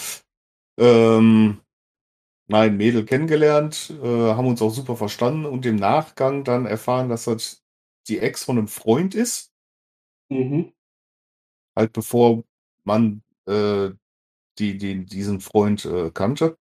Ähm, 0.80 1.60
nein, 2.47 2.78
Mädel 2.78 3.06
kennengelernt, 3.06 3.93
äh, 4.01 4.08
haben 4.08 4.47
uns 4.47 4.62
auch 4.62 4.69
super 4.71 4.95
verstanden 4.95 5.45
und 5.45 5.65
im 5.65 5.75
Nachgang 5.75 6.43
dann 6.43 6.65
erfahren, 6.65 7.10
dass 7.10 7.25
das 7.25 7.63
die 8.07 8.19
Ex 8.19 8.43
von 8.43 8.57
einem 8.57 8.67
Freund 8.67 9.15
ist. 9.15 9.51
mhm. 10.29 10.71
Halt 11.75 11.91
bevor 11.93 12.43
man 12.83 13.21
äh, 13.47 13.89
die, 14.59 14.77
die, 14.77 15.05
diesen 15.05 15.41
Freund 15.41 15.83
äh, 15.85 16.11
kannte. 16.11 16.57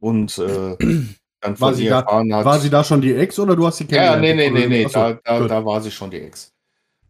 Und 0.00 0.36
äh, 0.38 0.76
dann 1.40 1.60
War 1.60 1.74
sie 1.74 1.84
ihr 1.84 1.90
da- 1.90 2.00
erfahren 2.00 2.34
hat. 2.34 2.44
War 2.44 2.58
sie 2.58 2.70
da 2.70 2.82
schon 2.84 3.00
die 3.00 3.14
Ex 3.14 3.38
oder 3.38 3.56
du 3.56 3.66
hast 3.66 3.78
sie 3.78 3.86
Ja, 3.86 4.04
ja, 4.04 4.16
nee, 4.16 4.34
nee, 4.34 4.44
kennengelernt? 4.50 4.70
nee, 4.70 4.78
nee, 4.78 4.84
Achso, 4.86 4.98
da, 4.98 5.38
da, 5.38 5.46
da 5.48 5.64
war 5.64 5.80
sie 5.80 5.90
schon 5.90 6.10
die 6.10 6.20
Ex. 6.20 6.52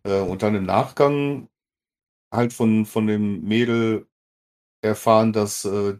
Äh, 0.05 0.21
und 0.21 0.43
dann 0.43 0.55
im 0.55 0.65
Nachgang 0.65 1.49
halt 2.33 2.53
von, 2.53 2.87
von 2.87 3.07
dem 3.07 3.43
Mädel 3.43 4.07
erfahren, 4.83 5.33
dass 5.33 5.65
äh, 5.65 5.99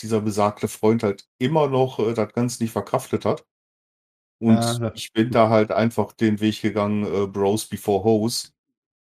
dieser 0.00 0.20
besagte 0.20 0.68
Freund 0.68 1.02
halt 1.02 1.28
immer 1.38 1.68
noch 1.68 1.98
äh, 1.98 2.14
das 2.14 2.32
Ganze 2.32 2.62
nicht 2.62 2.72
verkraftet 2.72 3.24
hat. 3.24 3.46
Und 4.38 4.56
Ja, 4.56 4.72
ja. 4.78 4.92
ich 4.94 5.12
bin 5.12 5.30
da 5.30 5.48
halt 5.48 5.72
einfach 5.72 6.12
den 6.12 6.40
Weg 6.40 6.60
gegangen, 6.60 7.04
äh, 7.04 7.26
Bros 7.26 7.66
before 7.66 8.04
Hoes. 8.04 8.54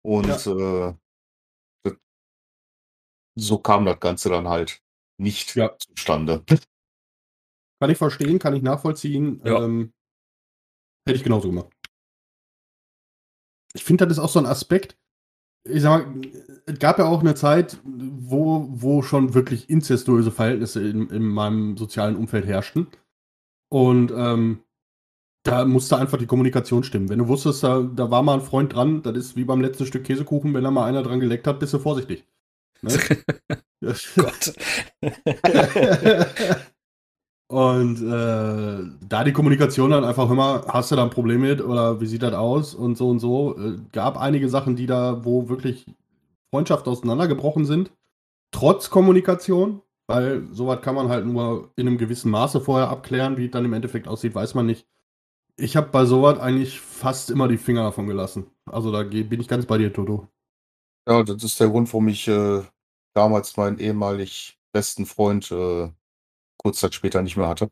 Und 0.03 0.27
äh, 0.29 0.95
das, 1.85 1.97
so 3.37 3.59
kam 3.59 3.85
das 3.85 3.99
Ganze 4.01 4.29
dann 4.29 4.49
halt 4.49 4.81
nicht 5.19 5.57
Ja. 5.57 5.77
zustande. 5.79 6.45
Kann 7.81 7.91
ich 7.91 7.99
verstehen, 7.99 8.39
kann 8.39 8.55
ich 8.55 8.63
nachvollziehen. 8.63 9.41
Ja. 9.45 9.65
Ähm, 9.65 9.93
hätte 11.07 11.17
ich 11.17 11.25
genauso 11.25 11.49
gemacht. 11.49 11.73
Ich 13.75 13.85
finde, 13.85 14.07
das 14.07 14.19
ist 14.19 14.23
auch 14.23 14.29
so 14.29 14.39
ein 14.39 14.47
Aspekt. 14.47 14.97
Ich 15.67 15.83
sag 15.83 16.07
mal, 16.07 16.31
es 16.67 16.79
gab 16.79 16.99
ja 16.99 17.07
auch 17.07 17.21
eine 17.21 17.35
Zeit, 17.35 17.81
wo, 17.85 18.67
wo 18.71 19.03
schon 19.03 19.35
wirklich 19.35 19.69
inzestuöse 19.69 20.31
Verhältnisse 20.31 20.87
in, 20.87 21.09
in 21.11 21.25
meinem 21.25 21.77
sozialen 21.77 22.17
Umfeld 22.17 22.47
herrschten. 22.47 22.87
Und 23.73 24.13
ähm, 24.15 24.63
da 25.45 25.65
musste 25.65 25.99
einfach 25.99 26.19
die 26.19 26.27
Kommunikation 26.27 26.83
stimmen. 26.83 27.09
Wenn 27.11 27.19
du 27.21 27.29
wusstest, 27.29 27.63
da, 27.63 27.83
da 27.83 28.11
war 28.11 28.23
mal 28.23 28.35
ein 28.35 28.41
Freund 28.41 28.75
dran, 28.75 29.03
das 29.03 29.17
ist 29.17 29.37
wie 29.37 29.45
beim 29.45 29.61
letzten 29.61 29.87
Stück 29.87 30.05
Käsekuchen, 30.05 30.55
wenn 30.55 30.65
da 30.65 30.71
mal 30.71 30.87
einer 30.87 31.03
dran 31.03 31.21
geleckt 31.21 31.47
hat, 31.47 31.61
bist 31.61 31.75
du 31.75 31.79
vorsichtig. 31.79 32.27
Ne? 32.83 32.99
Gott. 34.17 34.55
Und 37.49 38.01
äh, 38.01 38.91
da 39.07 39.23
die 39.23 39.33
Kommunikation 39.33 39.91
dann 39.91 40.05
einfach 40.05 40.31
immer, 40.31 40.65
hast 40.67 40.91
du 40.91 40.97
da 40.97 41.05
ein 41.05 41.11
Problem 41.11 41.43
mit 41.43 41.61
oder 41.61 42.01
wie 42.01 42.07
sieht 42.07 42.23
das 42.23 42.33
aus 42.33 42.75
und 42.75 42.97
so 42.97 43.11
und 43.11 43.21
so. 43.21 43.57
Äh, 43.59 43.77
gab 43.93 44.19
einige 44.19 44.49
Sachen, 44.49 44.77
die 44.77 44.87
da, 44.87 45.25
wo 45.25 45.49
wirklich 45.51 45.87
Freundschaften 46.51 46.91
auseinandergebrochen 46.91 47.67
sind, 47.67 47.93
trotz 48.51 48.89
Kommunikation, 48.89 49.83
weil 50.07 50.49
sowas 50.53 50.81
kann 50.81 50.95
man 50.95 51.11
halt 51.11 51.27
nur 51.27 51.71
in 51.77 51.87
einem 51.87 51.99
gewissen 51.99 52.31
Maße 52.31 52.63
vorher 52.63 52.89
abklären, 52.89 53.37
wie 53.37 53.47
es 53.47 53.51
dann 53.51 53.67
im 53.67 53.75
Endeffekt 53.75 54.09
aussieht, 54.09 54.35
weiß 54.35 54.55
man 54.55 54.67
nicht. 54.67 54.87
Ich 55.57 55.77
habe 55.77 55.89
bei 55.89 56.05
sowas 56.05 56.39
eigentlich 56.41 56.81
fast 56.81 57.31
immer 57.31 57.47
die 57.47 57.59
Finger 57.59 57.85
davon 57.85 58.07
gelassen. 58.07 58.51
Also 58.67 58.91
da 58.91 59.03
bin 59.05 59.41
ich 59.41 59.49
ganz 59.49 59.67
bei 59.67 59.79
dir, 59.79 59.93
Toto. 59.93 60.29
Ja, 61.09 61.23
das 61.23 61.45
ist 61.45 61.61
der 61.61 61.69
Grund, 61.69 61.93
warum 61.93 62.09
ich 62.09 62.27
äh, 62.29 62.63
damals 63.15 63.57
meinen 63.57 63.79
ehemalig 63.79 64.59
besten 64.73 65.07
Freund 65.07 65.51
äh, 65.51 65.91
kurz 66.57 66.81
Zeit 66.81 66.95
später 66.95 67.23
nicht 67.23 67.37
mehr 67.37 67.49
hatte. 67.49 67.71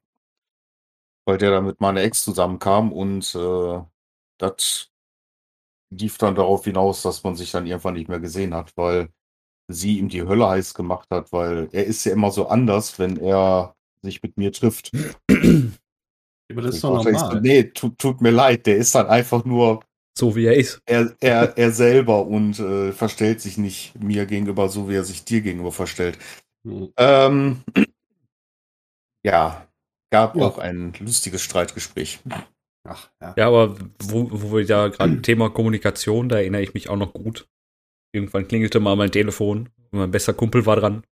Weil 1.26 1.38
der 1.38 1.50
dann 1.50 1.66
mit 1.66 1.80
meiner 1.80 2.02
Ex 2.02 2.24
zusammenkam 2.24 2.92
und 2.92 3.34
äh, 3.34 3.80
das 4.38 4.90
lief 5.90 6.18
dann 6.18 6.34
darauf 6.34 6.64
hinaus, 6.64 7.02
dass 7.02 7.22
man 7.22 7.36
sich 7.36 7.50
dann 7.50 7.66
irgendwann 7.66 7.94
nicht 7.94 8.08
mehr 8.08 8.20
gesehen 8.20 8.54
hat, 8.54 8.76
weil 8.76 9.08
sie 9.68 9.98
ihm 9.98 10.08
die 10.08 10.22
Hölle 10.22 10.48
heiß 10.48 10.74
gemacht 10.74 11.08
hat, 11.10 11.32
weil 11.32 11.68
er 11.72 11.84
ist 11.84 12.04
ja 12.04 12.12
immer 12.12 12.30
so 12.30 12.48
anders, 12.48 12.98
wenn 12.98 13.16
er 13.18 13.76
sich 14.02 14.22
mit 14.22 14.36
mir 14.36 14.52
trifft. 14.52 14.90
Aber 16.52 16.62
das 16.62 16.76
ist 16.76 16.84
doch 16.84 17.04
normal. 17.04 17.40
nee, 17.40 17.64
tut, 17.64 17.98
tut 17.98 18.20
mir 18.20 18.30
leid, 18.30 18.66
der 18.66 18.76
ist 18.76 18.94
dann 18.94 19.06
einfach 19.06 19.44
nur 19.44 19.82
So 20.16 20.36
wie 20.36 20.46
er 20.46 20.56
ist. 20.56 20.80
er, 20.86 21.14
er, 21.20 21.56
er 21.56 21.70
selber 21.72 22.26
und 22.26 22.58
äh, 22.58 22.92
verstellt 22.92 23.40
sich 23.40 23.58
nicht 23.58 23.98
mir 24.02 24.26
gegenüber 24.26 24.68
so, 24.68 24.88
wie 24.88 24.94
er 24.96 25.04
sich 25.04 25.24
dir 25.24 25.40
gegenüber 25.40 25.72
verstellt. 25.72 26.18
Hm. 26.66 26.92
Ähm, 26.98 27.62
ja, 29.24 29.66
gab 30.12 30.36
Ja. 30.36 30.42
auch 30.46 30.58
ein 30.58 30.92
lustiges 31.00 31.42
Streitgespräch. 31.42 32.20
Ach, 32.88 33.10
ja. 33.20 33.34
Ja, 33.36 33.46
aber 33.48 33.76
wo, 34.02 34.28
wo 34.30 34.52
wir 34.56 34.64
ja 34.64 34.88
gerade 34.88 35.22
Thema 35.22 35.50
Kommunikation, 35.50 36.28
da 36.28 36.36
erinnere 36.36 36.62
ich 36.62 36.74
mich 36.74 36.88
auch 36.88 36.96
noch 36.96 37.12
gut. 37.12 37.48
Irgendwann 38.14 38.46
klingelte 38.46 38.80
mal 38.80 38.96
mein 38.96 39.10
Telefon 39.12 39.70
und 39.90 39.98
mein 39.98 40.10
bester 40.10 40.34
Kumpel 40.34 40.66
war 40.66 40.76
dran. 40.76 41.04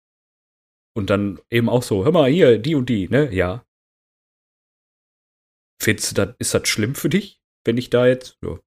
Und 0.95 1.09
dann 1.09 1.39
eben 1.51 1.69
auch 1.69 1.83
so, 1.85 2.05
hör 2.05 2.13
mal, 2.13 2.29
hier, 2.31 2.59
die 2.59 2.75
und 2.75 2.89
die, 2.91 3.09
ne? 3.09 3.33
Ja. 3.33 3.65
Findest 5.81 6.11
du, 6.11 6.27
das, 6.27 6.37
ist 6.39 6.55
das 6.55 6.69
schlimm 6.69 6.95
für 6.95 7.09
dich, 7.09 7.41
wenn 7.65 7.79
ich 7.79 7.89
da 7.89 8.07
jetzt, 8.07 8.37
ja, 8.45 8.59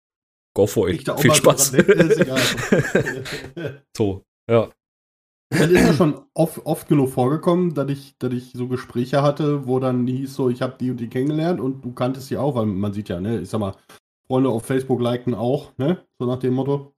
go 0.56 0.66
for 0.66 0.90
it. 0.90 1.10
Viel 1.20 1.34
Spaß. 1.34 1.72
denke, 1.72 1.92
ist 1.94 2.20
egal. 2.20 2.42
so, 3.98 4.26
ja. 4.50 4.70
Das 5.50 5.70
ist 5.70 5.86
ja 5.86 5.94
schon 5.94 6.26
oft, 6.34 6.66
oft 6.66 6.88
genug 6.88 7.12
vorgekommen, 7.12 7.76
dass 7.76 7.88
ich, 7.90 8.18
dass 8.18 8.34
ich 8.34 8.54
so 8.54 8.68
Gespräche 8.68 9.22
hatte, 9.22 9.68
wo 9.68 9.80
dann 9.80 10.08
hieß 10.08 10.34
so, 10.34 10.50
ich 10.50 10.64
habe 10.64 10.76
die 10.80 10.90
und 10.90 10.98
die 10.98 11.10
kennengelernt 11.10 11.62
und 11.62 11.86
du 11.86 11.94
kanntest 11.94 12.28
sie 12.28 12.38
auch, 12.38 12.56
weil 12.56 12.66
man 12.66 12.94
sieht 12.94 13.10
ja, 13.10 13.20
ne, 13.20 13.42
ich 13.42 13.50
sag 13.50 13.60
mal, 13.60 13.76
Freunde 14.26 14.50
auf 14.50 14.66
Facebook 14.66 15.00
liken 15.00 15.36
auch, 15.36 15.78
ne, 15.78 16.04
so 16.18 16.26
nach 16.26 16.40
dem 16.40 16.56
Motto. 16.56 16.96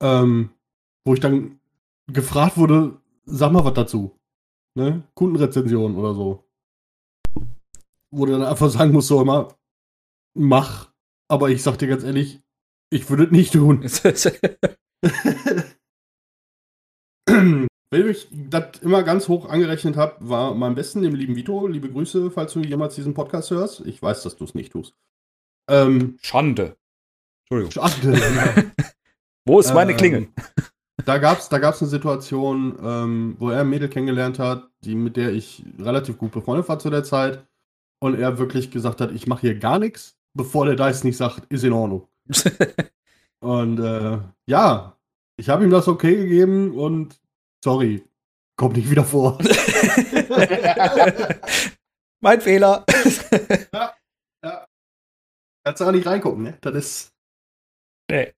Ähm, 0.00 0.50
wo 1.04 1.14
ich 1.14 1.20
dann 1.20 1.58
gefragt 2.06 2.56
wurde, 2.56 3.00
sag 3.24 3.50
mal 3.50 3.64
was 3.64 3.74
dazu, 3.74 4.16
ne, 4.76 5.02
Kundenrezension 5.14 5.96
oder 5.96 6.14
so. 6.14 6.43
Wo 8.14 8.26
du 8.26 8.32
dann 8.32 8.42
einfach 8.42 8.70
sagen 8.70 8.92
musst, 8.92 9.08
so 9.08 9.20
immer, 9.20 9.56
mach, 10.36 10.92
aber 11.28 11.50
ich 11.50 11.62
sag 11.62 11.78
dir 11.78 11.88
ganz 11.88 12.04
ehrlich, 12.04 12.40
ich 12.92 13.10
würde 13.10 13.24
es 13.24 13.30
nicht 13.30 13.52
tun. 13.52 13.82
Wenn 17.94 18.10
ich 18.10 18.28
das 18.30 18.80
immer 18.82 19.02
ganz 19.02 19.28
hoch 19.28 19.48
angerechnet 19.48 19.96
habe, 19.96 20.16
war 20.28 20.54
mein 20.54 20.74
Besten, 20.74 21.02
dem 21.02 21.14
lieben 21.14 21.36
Vito. 21.36 21.66
Liebe 21.66 21.90
Grüße, 21.90 22.30
falls 22.30 22.52
du 22.52 22.60
jemals 22.60 22.96
diesen 22.96 23.14
Podcast 23.14 23.50
hörst. 23.50 23.80
Ich 23.86 24.02
weiß, 24.02 24.22
dass 24.24 24.36
du 24.36 24.44
es 24.44 24.54
nicht 24.54 24.72
tust. 24.72 24.94
Ähm, 25.70 26.18
Schande. 26.20 26.76
Entschuldigung. 27.44 27.70
schade. 27.70 28.72
Wo 29.46 29.60
ist 29.60 29.72
meine 29.74 29.92
Ähm, 29.92 29.96
Klingel? 29.96 30.28
Da 31.04 31.18
gab 31.18 31.38
es 31.38 31.48
da 31.50 31.58
gab's 31.58 31.82
eine 31.82 31.90
Situation, 31.90 32.78
ähm, 32.80 33.36
wo 33.38 33.50
er 33.50 33.60
ein 33.60 33.68
Mädel 33.68 33.88
kennengelernt 33.90 34.38
hat, 34.38 34.70
die, 34.84 34.94
mit 34.94 35.16
der 35.16 35.32
ich 35.32 35.62
relativ 35.78 36.16
gut 36.16 36.30
befreundet 36.30 36.68
war 36.68 36.78
zu 36.78 36.88
der 36.88 37.04
Zeit. 37.04 37.44
Und 38.04 38.20
er 38.20 38.36
wirklich 38.36 38.70
gesagt 38.70 39.00
hat, 39.00 39.12
ich 39.12 39.26
mache 39.26 39.40
hier 39.40 39.58
gar 39.58 39.78
nichts, 39.78 40.18
bevor 40.34 40.66
der 40.66 40.76
Dice 40.76 41.04
nicht 41.04 41.16
sagt, 41.16 41.50
ist 41.50 41.64
in 41.64 41.72
Ordnung. 41.72 42.06
Und 43.40 43.80
äh, 43.80 44.18
ja, 44.44 44.98
ich 45.38 45.48
habe 45.48 45.64
ihm 45.64 45.70
das 45.70 45.88
okay 45.88 46.14
gegeben 46.14 46.78
und 46.78 47.18
sorry, 47.64 48.06
kommt 48.56 48.76
nicht 48.76 48.90
wieder 48.90 49.04
vor. 49.04 49.38
mein 52.20 52.42
Fehler. 52.42 52.84
Kannst 55.64 55.80
du 55.80 55.84
auch 55.86 55.92
nicht 55.92 56.06
reingucken, 56.06 56.42
ne? 56.42 56.58
Das 56.60 56.74
ist. 56.74 57.14
Nee. 58.10 58.34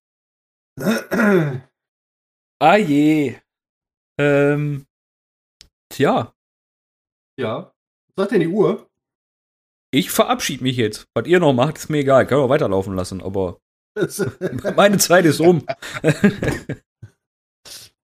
ah 2.60 2.76
je. 2.76 3.34
Ähm, 4.16 4.86
tja, 5.88 6.32
ja. 7.36 7.72
Was 8.14 8.22
sagt 8.22 8.30
denn 8.30 8.40
die 8.40 8.48
Uhr? 8.48 8.88
Ich 9.96 10.10
verabschiede 10.10 10.62
mich 10.62 10.76
jetzt. 10.76 11.08
Was 11.14 11.26
ihr 11.26 11.40
noch 11.40 11.52
macht, 11.52 11.78
ist 11.78 11.88
mir 11.88 11.98
egal. 11.98 12.26
Kann 12.26 12.38
auch 12.38 12.48
weiterlaufen 12.48 12.94
lassen, 12.94 13.22
aber 13.22 13.60
meine 14.76 14.98
Zeit 14.98 15.24
ist 15.24 15.40
um. 15.40 15.64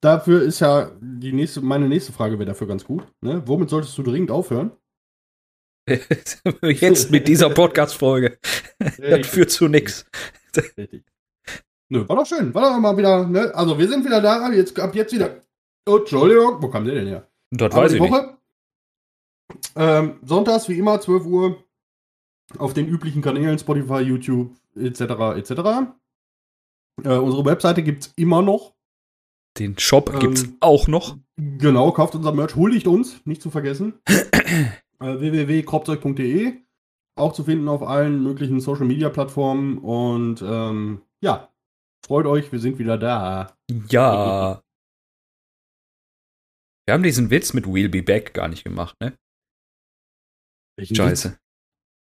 dafür 0.00 0.42
ist 0.42 0.60
ja 0.60 0.90
die 1.00 1.32
nächste, 1.32 1.60
meine 1.60 1.88
nächste 1.88 2.12
Frage 2.12 2.38
wäre 2.38 2.46
dafür 2.46 2.66
ganz 2.66 2.84
gut. 2.84 3.06
Ne? 3.20 3.42
Womit 3.46 3.70
solltest 3.70 3.96
du 3.98 4.02
dringend 4.02 4.30
aufhören? 4.30 4.72
jetzt 6.62 7.10
mit 7.10 7.28
dieser 7.28 7.50
Podcast-Folge. 7.50 8.38
Das 8.78 9.26
führt 9.26 9.50
zu 9.50 9.68
nix. 9.68 10.06
Richtig. 10.56 11.04
Nö, 11.88 12.08
war 12.08 12.16
doch 12.16 12.26
schön. 12.26 12.54
War 12.54 12.70
doch 12.70 12.78
mal 12.78 12.96
wieder, 12.96 13.26
ne? 13.26 13.54
Also 13.54 13.78
wir 13.78 13.86
sind 13.86 14.04
wieder 14.04 14.22
da, 14.22 14.50
jetzt, 14.52 14.78
ab 14.80 14.94
jetzt 14.94 15.12
wieder. 15.12 15.42
Oh, 15.86 15.98
Entschuldigung, 15.98 16.62
wo 16.62 16.68
kam 16.68 16.84
der 16.84 16.94
denn 16.94 17.08
her? 17.08 17.28
Das 17.50 17.72
Aber 17.72 17.82
weiß 17.82 17.92
ich 17.92 18.00
nicht. 18.00 18.10
Woche, 18.10 18.38
Ähm, 19.76 20.18
sonntags 20.22 20.68
wie 20.68 20.78
immer, 20.78 21.00
12 21.00 21.26
Uhr, 21.26 21.62
auf 22.58 22.74
den 22.74 22.86
üblichen 22.86 23.22
Kanälen, 23.22 23.58
Spotify, 23.58 24.00
YouTube, 24.00 24.54
etc., 24.74 25.00
etc. 25.36 25.50
Äh, 27.04 27.16
unsere 27.16 27.44
Webseite 27.44 27.82
gibt 27.82 28.04
es 28.04 28.12
immer 28.16 28.42
noch. 28.42 28.74
Den 29.58 29.78
Shop 29.78 30.10
Ähm, 30.14 30.20
gibt's 30.20 30.48
auch 30.60 30.88
noch. 30.88 31.18
Genau, 31.36 31.92
kauft 31.92 32.14
unser 32.14 32.32
Merch, 32.32 32.56
huldigt 32.56 32.86
uns, 32.86 33.24
nicht 33.26 33.42
zu 33.42 33.50
vergessen. 33.50 33.94
äh, 34.06 35.20
www.kropzeug.de. 35.20 36.54
Auch 37.14 37.32
zu 37.34 37.44
finden 37.44 37.68
auf 37.68 37.82
allen 37.82 38.22
möglichen 38.22 38.60
Social 38.60 38.86
Media 38.86 39.10
Plattformen. 39.10 39.78
Und 39.78 40.40
ähm, 40.42 41.02
ja, 41.20 41.52
freut 42.04 42.24
euch, 42.26 42.50
wir 42.52 42.58
sind 42.58 42.78
wieder 42.78 42.96
da. 42.96 43.54
Ja. 43.88 44.62
Wir 46.86 46.94
haben 46.94 47.02
diesen 47.02 47.30
Witz 47.30 47.52
mit 47.52 47.66
We'll 47.66 47.90
Be 47.90 48.02
Back 48.02 48.32
gar 48.34 48.48
nicht 48.48 48.64
gemacht, 48.64 48.96
ne? 49.00 49.14
Scheiße. 50.80 51.38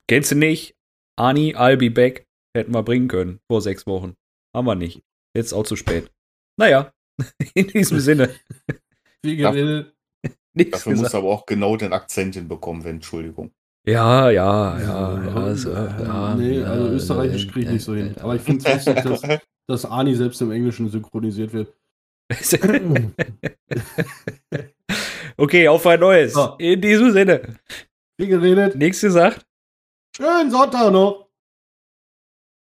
Kennst 0.08 0.32
du 0.32 0.36
nicht? 0.36 0.76
Ani, 1.18 1.56
I'll 1.56 1.78
be 1.78 1.92
back. 1.92 2.26
Hätten 2.56 2.74
wir 2.74 2.84
bringen 2.84 3.08
können 3.08 3.40
vor 3.52 3.62
sechs 3.62 3.86
Wochen. 3.86 4.16
Haben 4.56 4.68
wir 4.68 4.76
nicht. 4.76 5.04
Jetzt 5.36 5.54
auch 5.54 5.64
zu 5.64 5.76
spät. 5.76 6.10
Naja, 6.58 6.92
in 7.54 7.68
diesem 7.68 8.00
Sinne. 8.00 8.34
Wie. 9.24 9.86
Nichts 10.54 10.72
Dafür 10.72 10.92
musst 10.92 11.04
gesagt. 11.04 11.14
du 11.14 11.18
aber 11.18 11.30
auch 11.30 11.46
genau 11.46 11.78
den 11.78 11.94
Akzent 11.94 12.34
hinbekommen, 12.36 12.84
wenn, 12.84 12.96
Entschuldigung. 12.96 13.52
Ja, 13.88 14.30
ja, 14.32 14.80
ja, 14.80 15.24
ja. 15.24 15.56
So, 15.56 15.72
ja 15.72 16.36
nee, 16.36 16.60
ja, 16.60 16.66
also 16.66 16.88
Österreichisch 16.88 17.48
kriege 17.48 17.68
ich 17.68 17.72
nicht 17.74 17.84
so 17.84 17.96
hin. 17.96 18.16
Aber 18.20 18.36
ich 18.36 18.42
finde 18.42 18.66
es 18.66 18.86
lustig, 18.86 19.04
dass, 19.04 19.40
dass 19.68 19.86
Ani 19.86 20.16
selbst 20.16 20.42
im 20.42 20.52
Englischen 20.52 20.90
synchronisiert 20.90 21.54
wird. 21.54 21.74
okay, 25.38 25.68
auf 25.68 25.86
ein 25.86 26.00
neues. 26.00 26.36
In 26.58 26.82
diesem 26.82 27.12
Sinne. 27.12 27.60
Wie 28.18 28.28
geredet. 28.28 28.76
Nächste 28.76 29.12
sagt. 29.12 29.46
Schönen 30.18 30.50
Sonntag 30.50 30.92
noch. 30.92 31.27